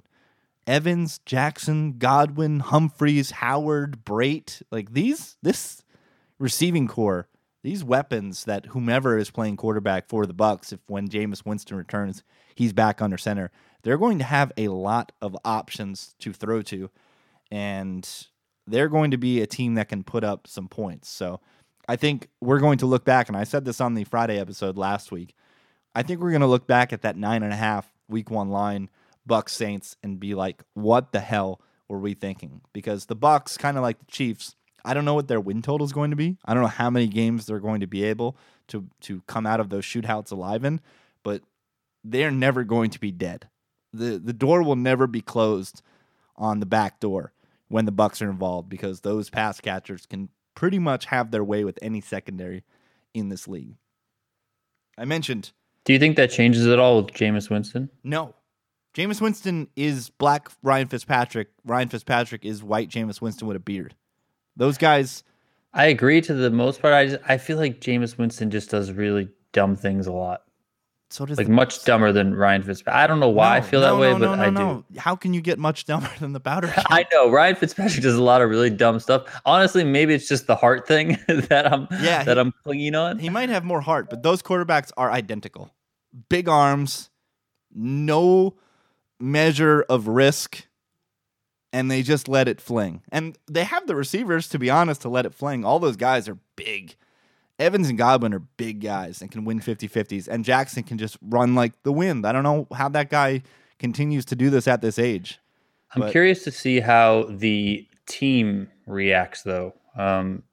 [0.66, 5.84] Evans, Jackson, Godwin, Humphries, Howard, Brate, like these, this
[6.40, 7.28] receiving corps,
[7.64, 12.24] these weapons that whomever is playing quarterback for the Bucs, if when Jameis Winston returns,
[12.56, 13.52] he's back under center,
[13.84, 16.90] they're going to have a lot of options to throw to,
[17.52, 18.28] and
[18.68, 21.10] they're going to be a team that can put up some points.
[21.10, 21.40] So
[21.88, 24.78] I think we're going to look back, and I said this on the Friday episode
[24.78, 25.36] last week.
[25.94, 28.50] I think we're going to look back at that nine and a half week one
[28.50, 28.90] line,
[29.28, 32.62] Bucs Saints, and be like, what the hell were we thinking?
[32.74, 35.86] Because the Bucs, kind of like the Chiefs, I don't know what their win total
[35.86, 36.38] is going to be.
[36.46, 39.60] I don't know how many games they're going to be able to to come out
[39.60, 40.82] of those shootouts alive in,
[41.24, 41.42] but
[42.04, 43.48] they're never going to be dead.
[43.94, 45.82] the The door will never be closed
[46.36, 47.34] on the back door
[47.68, 51.64] when the Bucs are involved because those pass catchers can pretty much have their way
[51.64, 52.64] with any secondary
[53.14, 53.76] in this league.
[54.98, 55.52] I mentioned
[55.86, 57.90] Do you think that changes at all with Jameis Winston?
[58.04, 58.36] no.
[58.94, 61.48] Jameis Winston is black Ryan Fitzpatrick.
[61.64, 63.96] Ryan Fitzpatrick is white Jameis Winston with a beard.
[64.56, 65.24] Those guys,
[65.74, 66.94] I agree to the most part.
[66.94, 70.42] I just, I feel like Jameis Winston just does really dumb things a lot.
[71.10, 72.96] so does like much dumber than Ryan Fitzpatrick.
[73.04, 75.00] I don't know why I feel no, that way, no, but no, I no, do.
[75.00, 76.74] How can you get much dumber than the powder?
[76.90, 79.24] I know Ryan Fitzpatrick does a lot of really dumb stuff.
[79.46, 83.20] Honestly, maybe it's just the heart thing that I'm Yeah, that he- I'm clinging on.
[83.20, 85.74] He might have more heart, but those quarterbacks are identical.
[86.30, 87.10] Big arms,
[87.74, 88.56] no
[89.20, 90.66] measure of risk,
[91.74, 93.02] and they just let it fling.
[93.12, 95.64] And they have the receivers, to be honest, to let it fling.
[95.64, 96.96] All those guys are big.
[97.60, 100.28] Evans and Godwin are big guys and can win 50 50s.
[100.28, 102.26] And Jackson can just run like the wind.
[102.26, 103.44] I don't know how that guy
[103.80, 105.40] continues to do this at this age.
[105.94, 109.74] I'm but- curious to see how the team reacts, though.
[109.96, 110.44] Um,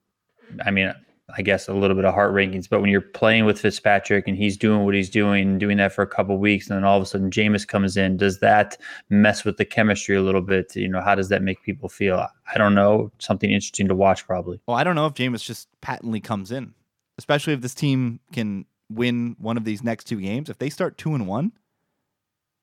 [0.65, 0.93] I mean,
[1.37, 4.37] I guess a little bit of heart rankings, but when you're playing with Fitzpatrick and
[4.37, 7.03] he's doing what he's doing, doing that for a couple weeks, and then all of
[7.03, 8.79] a sudden Jameis comes in, does that
[9.11, 10.75] mess with the chemistry a little bit?
[10.75, 12.27] You know, how does that make people feel?
[12.55, 13.13] I don't know.
[13.19, 14.59] Something interesting to watch, probably.
[14.67, 16.73] Well, I don't know if Jameis just patently comes in,
[17.19, 20.49] especially if this team can win one of these next two games.
[20.49, 21.53] If they start two and one,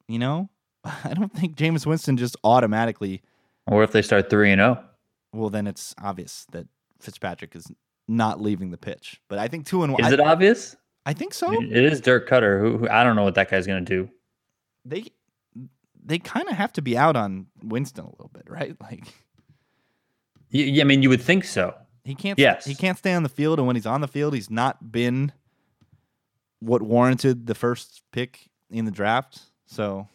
[0.07, 0.49] you know,
[0.84, 3.22] I don't think Jameis Winston just automatically.
[3.68, 4.74] Or if they start three and oh.
[4.74, 4.86] zero.
[5.34, 6.68] Well, then it's obvious that
[6.99, 7.72] Fitzpatrick is
[8.07, 9.21] not leaving the pitch.
[9.27, 10.03] But I think two and one.
[10.03, 10.75] Is I, it obvious?
[11.05, 11.51] I think so.
[11.51, 12.59] It is Dirk Koetter.
[12.59, 14.09] Who, who I don't know what that guy's going to do.
[14.83, 15.05] They
[16.03, 18.75] they kind of have to be out on Winston a little bit, right?
[18.81, 19.07] Like
[20.49, 21.75] Yeah, I mean, you would think so.
[22.03, 22.37] He can't.
[22.37, 22.65] Yes.
[22.65, 25.31] He can't stay on the field, and when he's on the field, he's not been
[26.59, 29.41] what warranted the first pick in the draft.
[29.65, 30.07] So,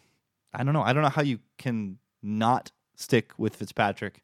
[0.53, 0.81] I don't know.
[0.81, 4.23] I don't know how you can not stick with Fitzpatrick,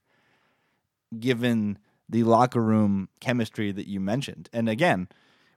[1.20, 1.78] given
[2.10, 4.50] the locker room chemistry that you mentioned.
[4.54, 5.08] And again,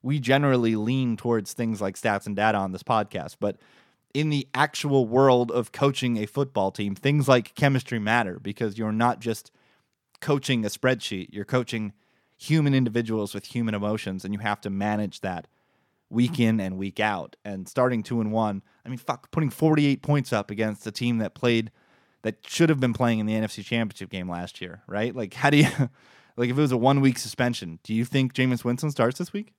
[0.03, 3.57] we generally lean towards things like stats and data on this podcast, but
[4.13, 8.93] in the actual world of coaching a football team, things like chemistry matter because you're
[8.93, 9.53] not just
[10.21, 11.29] coaching a spreadsheet.
[11.31, 11.93] You're coaching
[12.37, 15.47] human individuals with human emotions, and you have to manage that
[16.09, 17.37] week in and week out.
[17.45, 21.19] And starting two and one, I mean, fuck, putting 48 points up against a team
[21.19, 21.71] that played
[22.23, 25.15] that should have been playing in the NFC Championship game last year, right?
[25.15, 25.69] Like, how do you,
[26.37, 29.33] like, if it was a one week suspension, do you think Jameis Winston starts this
[29.33, 29.53] week?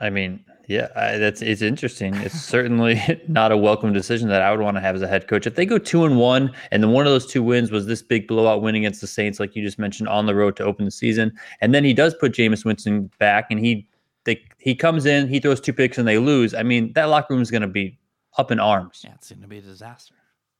[0.00, 2.14] I mean, yeah, I, that's it's interesting.
[2.16, 5.28] It's certainly not a welcome decision that I would want to have as a head
[5.28, 5.46] coach.
[5.46, 8.00] If they go two and one, and then one of those two wins was this
[8.00, 10.86] big blowout win against the Saints, like you just mentioned, on the road to open
[10.86, 13.86] the season, and then he does put Jameis Winston back, and he
[14.24, 16.54] they he comes in, he throws two picks, and they lose.
[16.54, 17.98] I mean, that locker room is going to be
[18.38, 19.02] up in arms.
[19.04, 20.14] Yeah, it's going to be a disaster.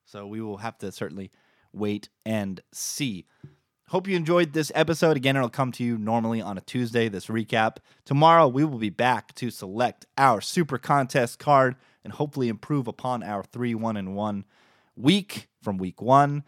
[0.04, 1.30] So we will have to certainly
[1.72, 3.26] wait and see.
[3.90, 5.16] Hope you enjoyed this episode.
[5.16, 7.78] Again, it'll come to you normally on a Tuesday, this recap.
[8.04, 11.74] Tomorrow, we will be back to select our super contest card
[12.04, 14.44] and hopefully improve upon our 3 1 and 1
[14.94, 16.44] week from week one.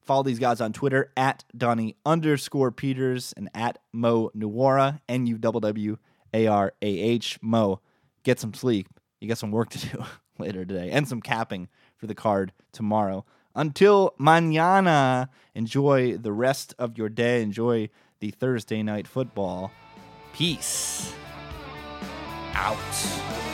[0.00, 5.38] Follow these guys on Twitter at Donnie underscore Peters and at Mo Nuwara, N U
[5.38, 5.96] W W
[6.34, 7.38] A R A H.
[7.40, 7.80] Mo,
[8.24, 8.88] get some sleep.
[9.20, 10.04] You got some work to do
[10.40, 11.68] later today and some capping
[11.98, 13.24] for the card tomorrow.
[13.54, 17.42] Until mañana, enjoy the rest of your day.
[17.42, 17.88] Enjoy
[18.20, 19.72] the Thursday night football.
[20.32, 21.12] Peace
[22.54, 23.49] out.